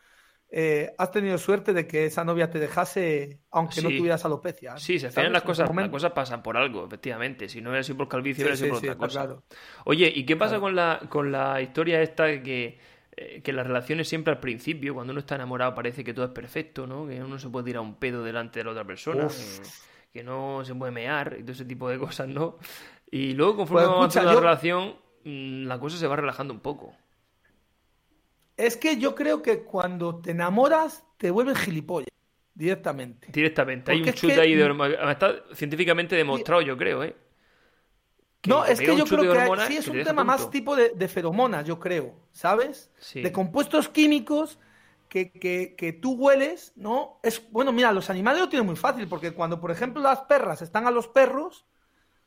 eh, 0.49 0.93
has 0.97 1.11
tenido 1.11 1.37
suerte 1.37 1.73
de 1.73 1.85
que 1.87 2.05
esa 2.07 2.25
novia 2.25 2.49
te 2.49 2.59
dejase, 2.59 3.39
aunque 3.51 3.81
no 3.81 3.89
tuvieras 3.89 4.25
alopecia. 4.25 4.71
¿eh? 4.71 4.79
Sí, 4.79 4.99
se 4.99 5.09
fijan 5.09 5.31
las 5.31 5.43
cosas, 5.43 5.69
las 5.75 5.89
cosas 5.89 6.11
pasan 6.11 6.41
por 6.43 6.57
algo, 6.57 6.85
efectivamente. 6.85 7.47
Si 7.47 7.61
no 7.61 7.69
hubiera 7.69 7.83
sido 7.83 7.97
por 7.99 8.07
calvicie, 8.09 8.43
Sí, 8.43 8.49
hubiera 8.49 8.57
sido 8.57 8.65
sí, 8.67 8.69
por 8.69 8.77
otra 8.79 8.95
cosa. 8.97 9.19
claro. 9.21 9.43
Oye, 9.85 10.11
¿y 10.13 10.25
qué 10.25 10.35
pasa 10.35 10.49
Claro. 10.51 10.61
con 10.61 10.75
la, 10.75 11.01
con 11.09 11.31
la 11.31 11.61
historia 11.61 12.01
esta 12.01 12.25
de 12.25 12.41
que, 12.43 12.79
eh, 13.17 13.41
que 13.43 13.53
las 13.53 13.67
relaciones 13.67 14.07
siempre 14.07 14.33
al 14.33 14.39
principio, 14.39 14.93
cuando 14.93 15.11
uno 15.11 15.19
está 15.19 15.35
enamorado, 15.35 15.75
parece 15.75 16.03
que 16.03 16.13
todo 16.13 16.25
es 16.25 16.31
perfecto, 16.31 16.87
¿no? 16.87 17.07
Que 17.07 17.21
uno 17.21 17.37
se 17.39 17.49
puede 17.49 17.65
tirar 17.65 17.81
un 17.81 17.95
pedo 17.95 18.23
delante 18.23 18.59
de 18.59 18.65
la 18.65 18.71
otra 18.71 18.83
persona, 18.85 19.27
que, 19.27 20.19
que 20.19 20.23
no 20.23 20.63
se 20.63 20.73
puede 20.75 20.91
mear 20.91 21.35
y 21.39 21.41
todo 21.43 21.51
ese 21.53 21.65
tipo 21.65 21.89
de 21.89 21.97
cosas, 21.99 22.27
¿no? 22.27 22.57
Y 23.09 23.33
luego, 23.33 23.57
conforme 23.57 23.87
Pues, 23.87 23.99
escucha, 24.15 24.23
la 24.23 24.33
yo- 24.33 24.39
relación, 24.39 24.95
mm, 25.25 25.65
la 25.65 25.79
cosa 25.79 25.97
se 25.97 26.07
va 26.07 26.15
relajando 26.15 26.53
un 26.53 26.61
poco. 26.61 26.95
Es 28.57 28.77
que 28.77 28.97
yo 28.97 29.15
creo 29.15 29.41
que 29.41 29.63
cuando 29.63 30.21
te 30.21 30.31
enamoras, 30.31 31.03
te 31.17 31.31
vuelves 31.31 31.57
gilipollas 31.57 32.07
directamente. 32.53 33.27
Directamente. 33.31 33.91
Hay 33.91 34.01
un 34.01 34.13
chute 34.13 34.35
que- 34.35 34.41
ahí 34.41 34.55
de. 34.55 34.97
Está 35.09 35.35
científicamente 35.53 36.15
demostrado, 36.15 36.61
yo 36.61 36.77
creo, 36.77 37.03
¿eh? 37.03 37.15
No, 38.45 38.65
es 38.65 38.79
que 38.79 38.95
yo 38.97 39.05
creo 39.05 39.33
que 39.33 39.67
sí 39.67 39.77
es 39.77 39.87
un 39.87 40.03
tema 40.03 40.23
más 40.23 40.49
tipo 40.49 40.75
de, 40.75 40.89
de 40.95 41.07
feromonas, 41.07 41.65
yo 41.65 41.79
creo, 41.79 42.15
¿sabes? 42.31 42.91
Sí. 42.97 43.21
De 43.21 43.31
compuestos 43.31 43.87
químicos 43.89 44.59
que, 45.09 45.31
que, 45.31 45.75
que 45.77 45.93
tú 45.93 46.13
hueles, 46.15 46.73
¿no? 46.75 47.19
Es, 47.21 47.41
bueno, 47.51 47.71
mira, 47.71 47.91
los 47.91 48.09
animales 48.09 48.41
lo 48.41 48.49
tienen 48.49 48.65
muy 48.65 48.75
fácil, 48.75 49.07
porque 49.07 49.31
cuando, 49.33 49.59
por 49.59 49.69
ejemplo, 49.71 50.01
las 50.01 50.21
perras 50.21 50.61
están 50.61 50.87
a 50.87 50.91
los 50.91 51.07
perros, 51.07 51.65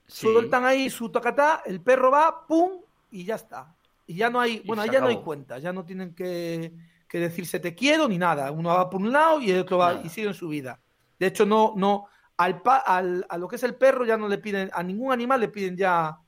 Sí. 0.07 0.27
sueltan 0.31 0.67
ahí 0.67 0.91
su 0.91 1.11
tacatá, 1.11 1.63
el 1.65 1.81
perro 1.81 2.11
va, 2.11 2.47
pum, 2.47 2.73
y 3.11 3.25
ya 3.25 3.37
está. 3.37 3.75
Y 4.07 4.17
ya 4.17 4.29
no 4.29 4.39
hay, 4.41 4.61
Y 4.63 4.67
bueno, 4.67 4.83
ahí 4.83 4.91
ya 4.91 5.01
no 5.01 5.07
hay 5.09 5.17
cuentas, 5.23 5.63
ya 5.63 5.73
no 5.73 5.85
tienen 5.85 6.15
que, 6.15 6.75
que 7.09 7.19
decirse 7.19 7.59
te 7.59 7.75
quiero 7.75 8.07
ni 8.07 8.19
nada. 8.19 8.51
Uno 8.51 8.69
va 8.71 8.91
por 8.91 9.01
un 9.01 9.13
lado 9.13 9.41
y 9.41 9.51
el 9.51 9.61
otro 9.61 9.79
va 9.79 9.95
Nada. 9.95 10.01
y 10.05 10.11
sigue 10.11 10.29
en 10.29 10.35
su 10.35 10.49
vida. 10.49 10.83
De 11.19 11.27
hecho, 11.29 11.47
no, 11.47 11.73
no, 11.77 12.07
al, 12.37 12.63
pa- 12.63 12.79
al- 12.79 13.27
a 13.29 13.39
lo 13.39 13.49
que 13.49 13.57
es 13.57 13.63
el 13.63 13.75
perro 13.77 14.05
ya 14.05 14.17
no 14.17 14.29
le 14.29 14.39
piden, 14.39 14.71
a 14.73 14.83
ningún 14.83 15.13
animal 15.13 15.41
le 15.41 15.49
piden 15.49 15.77
ya 15.77 16.19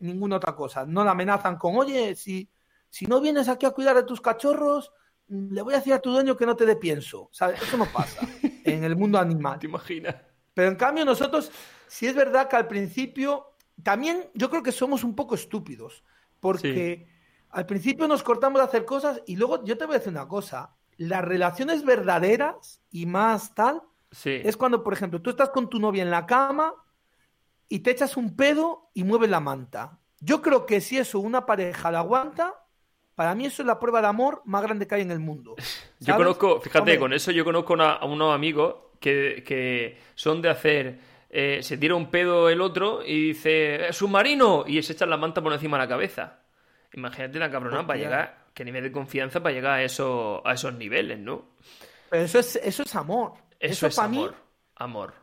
ninguna 0.00 0.36
otra 0.36 0.54
cosa. 0.54 0.84
No 0.86 1.02
le 1.04 1.10
amenazan 1.10 1.56
con, 1.56 1.76
oye, 1.76 2.14
si, 2.14 2.48
si 2.88 3.06
no 3.06 3.20
vienes 3.20 3.48
aquí 3.48 3.66
a 3.66 3.70
cuidar 3.70 3.96
de 3.96 4.02
tus 4.04 4.20
cachorros, 4.20 4.92
mm, 5.28 5.52
le 5.54 5.62
voy 5.62 5.74
a 5.74 5.78
decir 5.78 5.92
a 5.94 6.00
tu 6.00 6.12
dueño 6.12 6.36
que 6.36 6.46
no 6.46 6.56
te 6.56 6.66
dé 6.66 6.76
pienso. 6.76 7.28
¿Sabes? 7.32 7.62
Eso 7.62 7.76
no 7.76 7.86
pasa 7.86 8.20
en 8.64 8.84
el 8.84 8.96
mundo 8.96 9.18
animal. 9.18 9.58
¿Te 9.58 9.66
imaginas? 9.66 10.16
Pero 10.54 10.68
en 10.68 10.76
cambio 10.76 11.04
nosotros, 11.04 11.50
sí 11.86 12.06
es 12.06 12.14
verdad 12.14 12.48
que 12.48 12.56
al 12.56 12.66
principio, 12.68 13.54
también 13.82 14.28
yo 14.34 14.50
creo 14.50 14.62
que 14.62 14.72
somos 14.72 15.04
un 15.04 15.14
poco 15.14 15.34
estúpidos, 15.36 16.02
porque 16.40 17.08
al 17.50 17.64
principio 17.64 18.06
nos 18.08 18.22
cortamos 18.22 18.60
de 18.60 18.64
hacer 18.66 18.84
cosas 18.84 19.22
y 19.26 19.36
luego 19.36 19.64
yo 19.64 19.78
te 19.78 19.86
voy 19.86 19.94
a 19.94 19.98
decir 19.98 20.12
una 20.12 20.26
cosa, 20.28 20.74
las 20.96 21.24
relaciones 21.24 21.84
verdaderas 21.84 22.82
y 22.90 23.06
más 23.06 23.54
tal, 23.54 23.82
Sí. 24.10 24.40
es 24.44 24.56
cuando, 24.56 24.82
por 24.82 24.92
ejemplo, 24.94 25.20
tú 25.20 25.30
estás 25.30 25.50
con 25.50 25.68
tu 25.68 25.78
novia 25.78 26.02
en 26.02 26.10
la 26.10 26.24
cama 26.26 26.72
y 27.68 27.80
te 27.80 27.90
echas 27.90 28.16
un 28.16 28.34
pedo 28.36 28.90
y 28.94 29.04
mueves 29.04 29.28
la 29.30 29.40
manta. 29.40 29.98
Yo 30.20 30.40
creo 30.42 30.64
que 30.66 30.80
si 30.80 30.98
eso 30.98 31.20
una 31.20 31.44
pareja 31.46 31.90
la 31.90 31.98
aguanta, 32.00 32.54
para 33.14 33.34
mí 33.34 33.46
eso 33.46 33.62
es 33.62 33.66
la 33.66 33.78
prueba 33.78 34.00
de 34.00 34.06
amor 34.08 34.42
más 34.46 34.62
grande 34.62 34.86
que 34.86 34.94
hay 34.94 35.02
en 35.02 35.10
el 35.10 35.20
mundo. 35.20 35.54
Yo 36.00 36.16
conozco, 36.16 36.60
fíjate, 36.60 36.78
Hombre, 36.78 36.98
con 36.98 37.12
eso 37.12 37.30
yo 37.32 37.44
conozco 37.44 37.72
una- 37.74 37.94
a 37.94 38.04
unos 38.06 38.32
amigos 38.34 38.74
que, 39.00 39.42
que 39.46 39.98
son 40.14 40.40
de 40.40 40.48
hacer. 40.50 40.98
eh, 41.30 41.62
se 41.62 41.76
tira 41.76 41.94
un 41.94 42.10
pedo 42.10 42.48
el 42.48 42.60
otro 42.62 43.04
y 43.04 43.28
dice, 43.28 43.88
"¡Eh, 43.88 43.92
¡submarino! 43.92 44.64
Y 44.66 44.82
se 44.82 44.94
echan 44.94 45.10
la 45.10 45.18
manta 45.18 45.42
por 45.42 45.52
encima 45.52 45.76
de 45.76 45.84
la 45.84 45.88
cabeza. 45.88 46.38
Imagínate 46.94 47.38
la 47.38 47.50
cabrona 47.50 47.86
para 47.86 47.98
llegar, 47.98 48.46
qué 48.54 48.64
nivel 48.64 48.84
de 48.84 48.92
confianza 48.92 49.42
para 49.42 49.54
llegar 49.54 49.72
a, 49.74 49.82
eso, 49.82 50.40
a 50.46 50.54
esos 50.54 50.72
niveles, 50.72 51.18
¿no? 51.18 51.44
Pero 52.08 52.22
eso 52.24 52.38
es, 52.38 52.56
eso 52.56 52.82
es 52.82 52.94
amor. 52.96 53.34
Eso, 53.60 53.86
es 53.86 53.96
para 53.96 54.06
amor. 54.08 54.30
mí, 54.30 54.36
Amor. 54.76 55.14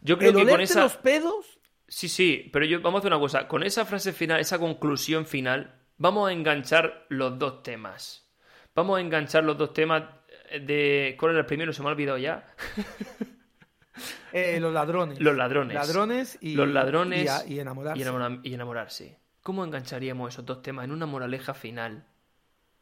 Yo 0.00 0.16
creo 0.18 0.30
el 0.30 0.36
que 0.44 0.50
con 0.50 0.60
esa. 0.60 0.82
los 0.82 0.96
pedos 0.96 1.58
Sí, 1.88 2.08
sí, 2.08 2.48
pero 2.52 2.64
yo 2.64 2.80
vamos 2.80 2.98
a 2.98 3.00
hacer 3.00 3.12
una 3.12 3.20
cosa. 3.20 3.46
Con 3.46 3.62
esa 3.62 3.84
frase 3.84 4.12
final, 4.14 4.40
esa 4.40 4.58
conclusión 4.58 5.26
final, 5.26 5.74
vamos 5.98 6.28
a 6.30 6.32
enganchar 6.32 7.04
los 7.10 7.38
dos 7.38 7.62
temas. 7.62 8.26
Vamos 8.74 8.96
a 8.96 9.00
enganchar 9.02 9.44
los 9.44 9.58
dos 9.58 9.74
temas 9.74 10.04
de. 10.58 11.14
¿Cuál 11.20 11.32
era 11.32 11.40
el 11.40 11.46
primero? 11.46 11.72
Se 11.74 11.82
me 11.82 11.88
ha 11.88 11.92
olvidado 11.92 12.16
ya. 12.18 12.46
Eh, 14.32 14.58
los 14.58 14.72
ladrones. 14.72 15.20
Los 15.20 15.36
ladrones. 15.36 15.74
Ladrones 15.74 16.38
y, 16.40 16.54
los 16.54 16.66
ladrones 16.68 17.24
y, 17.24 17.28
a- 17.28 17.46
y 17.46 17.60
enamorarse. 17.60 17.98
y 18.00 18.02
enamora- 18.06 18.40
y 18.42 18.54
enamorarse. 18.54 19.18
¿Cómo 19.42 19.62
engancharíamos 19.64 20.32
esos 20.32 20.46
dos 20.46 20.62
temas 20.62 20.86
en 20.86 20.92
una 20.92 21.04
moraleja 21.04 21.52
final 21.52 22.06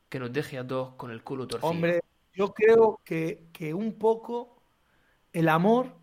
que 0.08 0.20
nos 0.20 0.32
deje 0.32 0.58
a 0.58 0.66
todos 0.66 0.94
con 0.94 1.10
el 1.10 1.24
culo 1.24 1.48
torcido? 1.48 1.68
Hombre, 1.68 2.00
yo 2.32 2.54
creo 2.54 3.00
que, 3.04 3.48
que 3.52 3.74
un 3.74 3.98
poco 3.98 4.59
el 5.32 5.48
amor 5.48 5.96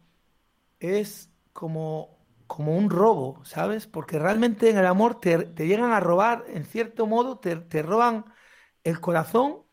es 0.80 1.32
como, 1.54 2.20
como 2.48 2.78
un 2.78 2.90
robo, 2.90 3.44
¿sabes? 3.46 3.88
Porque 3.88 4.20
realmente 4.20 4.70
en 4.72 4.78
el 4.80 4.86
amor 4.88 5.20
te, 5.22 5.40
te 5.40 5.68
llegan 5.68 5.92
a 5.92 6.00
robar, 6.02 6.46
en 6.50 6.66
cierto 6.66 7.08
modo, 7.08 7.40
te, 7.40 7.58
te 7.58 7.84
roban 7.84 8.26
el 8.84 9.00
corazón, 9.02 9.63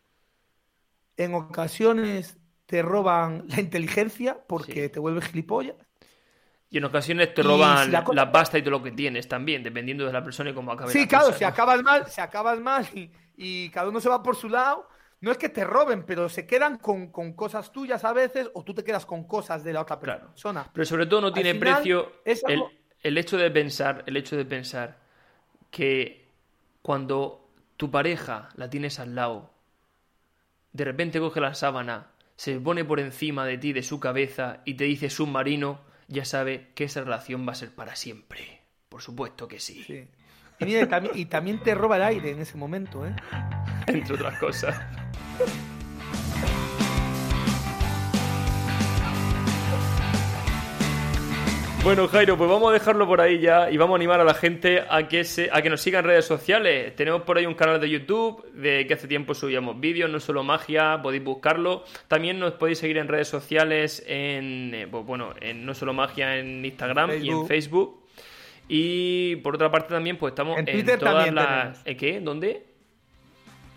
en 1.17 1.33
ocasiones 1.33 2.37
te 2.65 2.81
roban 2.81 3.45
la 3.47 3.59
inteligencia 3.61 4.45
porque 4.47 4.87
Sí. 4.87 4.89
te 4.89 4.99
vuelves 4.99 5.25
gilipollas. 5.25 5.75
Y 6.69 6.77
en 6.77 6.83
ocasiones 6.85 7.33
te 7.33 7.41
roban 7.43 7.91
si 7.91 7.91
la 8.11 8.31
pasta 8.31 8.57
y 8.57 8.61
todo 8.61 8.71
lo 8.71 8.83
que 8.83 8.91
tienes 8.91 9.27
también, 9.27 9.63
dependiendo 9.63 10.05
de 10.05 10.13
la 10.13 10.23
persona 10.23 10.49
y 10.49 10.53
cómo 10.53 10.71
acabe 10.71 10.93
Sí, 10.93 11.07
la 11.07 11.07
claro, 11.07 11.31
cosa, 11.31 11.33
si 11.33 11.43
¿no? 11.43 11.43
acabas 11.43 11.81
mal, 11.83 12.07
si 12.09 12.21
acabas 12.21 12.59
mal 12.59 12.87
y, 12.93 13.11
y 13.35 13.69
cada 13.71 13.89
uno 13.89 13.99
se 13.99 14.09
va 14.09 14.21
por 14.21 14.35
su 14.35 14.49
lado, 14.49 14.87
no 15.25 15.31
es 15.31 15.39
que 15.39 15.49
te 15.49 15.63
roben, 15.63 16.03
pero 16.03 16.29
se 16.29 16.45
quedan 16.45 16.77
con, 16.77 17.07
con 17.07 17.33
cosas 17.33 17.71
tuyas 17.71 18.05
a 18.05 18.13
veces 18.13 18.51
o 18.53 18.63
tú 18.63 18.75
te 18.75 18.83
quedas 18.83 19.07
con 19.07 19.23
cosas 19.23 19.63
de 19.63 19.73
la 19.73 19.81
otra 19.81 19.99
Claro. 19.99 20.27
persona. 20.27 20.69
Pero 20.71 20.85
sobre 20.85 21.07
todo 21.07 21.19
no 21.21 21.33
tiene 21.33 21.53
final, 21.53 21.73
precio 21.81 22.11
el, 22.47 22.61
el 23.01 23.17
hecho 23.17 23.35
de 23.35 23.49
pensar, 23.49 24.03
el 24.05 24.17
hecho 24.17 24.37
de 24.37 24.45
pensar 24.45 24.99
que 25.71 26.27
cuando 26.83 27.49
tu 27.75 27.89
pareja 27.89 28.49
la 28.55 28.69
tienes 28.69 28.99
al 28.99 29.15
lado, 29.15 29.49
de 30.73 30.85
repente 30.85 31.19
coge 31.19 31.41
la 31.41 31.55
sábana, 31.55 32.11
se 32.35 32.59
pone 32.59 32.85
por 32.85 32.99
encima 32.99 33.47
de 33.47 33.57
ti, 33.57 33.73
de 33.73 33.81
su 33.81 33.99
cabeza, 33.99 34.61
y 34.63 34.75
te 34.75 34.83
dice 34.83 35.09
submarino, 35.09 35.79
ya 36.07 36.23
sabe 36.23 36.67
que 36.75 36.83
esa 36.83 37.01
relación 37.03 37.47
va 37.47 37.53
a 37.53 37.55
ser 37.55 37.71
para 37.73 37.95
siempre. 37.95 38.61
Por 38.89 39.01
supuesto 39.01 39.47
que 39.47 39.59
sí. 39.59 39.83
Sí. 39.87 40.07
Y, 40.59 40.65
mira, 40.65 40.87
también 41.29 41.59
te 41.59 41.75
roba 41.75 41.97
el 41.97 42.03
aire 42.03 42.31
en 42.31 42.39
ese 42.39 42.57
momento, 42.57 43.05
¿eh? 43.05 43.13
Entre 43.87 44.13
otras 44.13 44.39
cosas. 44.39 44.75
Bueno, 51.85 52.07
Jairo, 52.07 52.35
pues 52.35 52.49
vamos 52.49 52.71
a 52.71 52.73
dejarlo 52.73 53.05
por 53.05 53.21
ahí 53.21 53.39
ya 53.39 53.69
y 53.69 53.77
vamos 53.77 53.93
a 53.93 53.97
animar 53.97 54.19
a 54.19 54.23
la 54.23 54.33
gente 54.33 54.83
a 54.89 55.07
que 55.07 55.23
se, 55.23 55.51
a 55.53 55.61
que 55.61 55.69
nos 55.69 55.81
siga 55.81 55.99
en 55.99 56.05
redes 56.05 56.25
sociales. 56.25 56.95
Tenemos 56.95 57.21
por 57.21 57.37
ahí 57.37 57.45
un 57.45 57.53
canal 57.53 57.79
de 57.79 57.87
YouTube 57.87 58.43
de 58.53 58.87
que 58.87 58.95
hace 58.95 59.07
tiempo 59.07 59.35
subíamos 59.35 59.79
vídeos, 59.79 60.09
no 60.09 60.19
solo 60.19 60.43
magia, 60.43 60.99
podéis 61.03 61.23
buscarlo. 61.23 61.83
También 62.07 62.39
nos 62.39 62.53
podéis 62.53 62.79
seguir 62.79 62.97
en 62.97 63.07
redes 63.07 63.27
sociales 63.27 64.03
en 64.07 64.73
eh, 64.73 64.87
pues 64.89 65.05
bueno, 65.05 65.35
en 65.39 65.63
no 65.63 65.75
solo 65.75 65.93
magia 65.93 66.37
en 66.39 66.65
Instagram 66.65 67.23
y 67.23 67.29
en 67.29 67.45
Facebook. 67.45 68.04
Y 68.67 69.37
por 69.37 69.55
otra 69.55 69.71
parte 69.71 69.93
también 69.93 70.17
pues 70.17 70.31
estamos 70.31 70.57
En 70.57 70.65
todas 70.65 70.99
también 70.99 71.35
las 71.35 71.47
tenemos. 71.47 71.81
¿Eh, 71.85 71.97
¿Qué? 71.97 72.19
¿Dónde? 72.19 72.75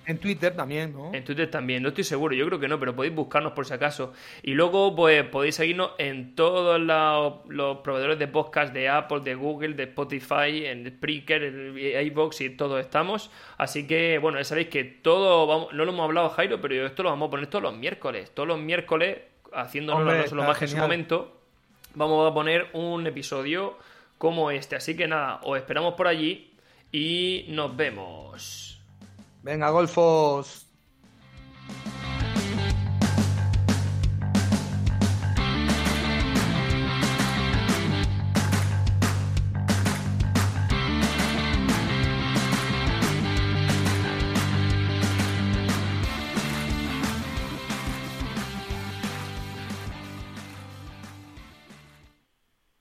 En 0.08 0.16
Twitter 0.16 0.56
también, 0.56 0.94
¿no? 0.94 1.12
En 1.12 1.22
Twitter 1.22 1.50
también, 1.50 1.82
no 1.82 1.90
estoy 1.90 2.02
seguro, 2.02 2.34
yo 2.34 2.46
creo 2.46 2.58
que 2.58 2.66
no, 2.66 2.80
pero 2.80 2.96
podéis 2.96 3.14
buscarnos 3.14 3.52
por 3.52 3.66
si 3.66 3.74
acaso. 3.74 4.14
Y 4.42 4.54
luego, 4.54 4.96
pues 4.96 5.22
podéis 5.24 5.56
seguirnos 5.56 5.90
en 5.98 6.34
todos 6.34 6.80
los, 6.80 7.46
los 7.46 7.78
proveedores 7.80 8.18
de 8.18 8.26
podcast 8.26 8.72
de 8.72 8.88
Apple, 8.88 9.20
de 9.20 9.34
Google, 9.34 9.74
de 9.74 9.82
Spotify, 9.82 10.64
en 10.64 10.88
Spreaker, 10.88 11.42
en 11.42 12.06
iVoox 12.06 12.40
y 12.40 12.48
todos 12.48 12.80
estamos. 12.80 13.30
Así 13.58 13.86
que, 13.86 14.16
bueno, 14.16 14.38
ya 14.38 14.44
sabéis 14.44 14.68
que 14.68 14.82
todo, 14.84 15.46
vamos, 15.46 15.74
no 15.74 15.84
lo 15.84 15.92
hemos 15.92 16.04
hablado 16.04 16.30
Jairo, 16.30 16.58
pero 16.58 16.86
esto 16.86 17.02
lo 17.02 17.10
vamos 17.10 17.28
a 17.28 17.30
poner 17.30 17.48
todos 17.48 17.64
los 17.64 17.76
miércoles. 17.76 18.30
Todos 18.32 18.48
los 18.48 18.58
miércoles 18.58 19.18
haciéndonos 19.52 20.00
Hombre, 20.00 20.20
no 20.20 20.26
solo 20.26 20.44
más 20.44 20.62
en 20.62 20.68
su 20.68 20.78
momento, 20.78 21.38
vamos 21.94 22.30
a 22.30 22.32
poner 22.32 22.68
un 22.72 23.06
episodio 23.06 23.76
como 24.18 24.50
este. 24.50 24.76
Así 24.76 24.96
que 24.96 25.08
nada, 25.08 25.40
os 25.44 25.56
esperamos 25.56 25.94
por 25.94 26.06
allí 26.06 26.52
y 26.92 27.46
nos 27.48 27.74
vemos. 27.76 28.80
Venga, 29.42 29.70
golfos. 29.70 30.66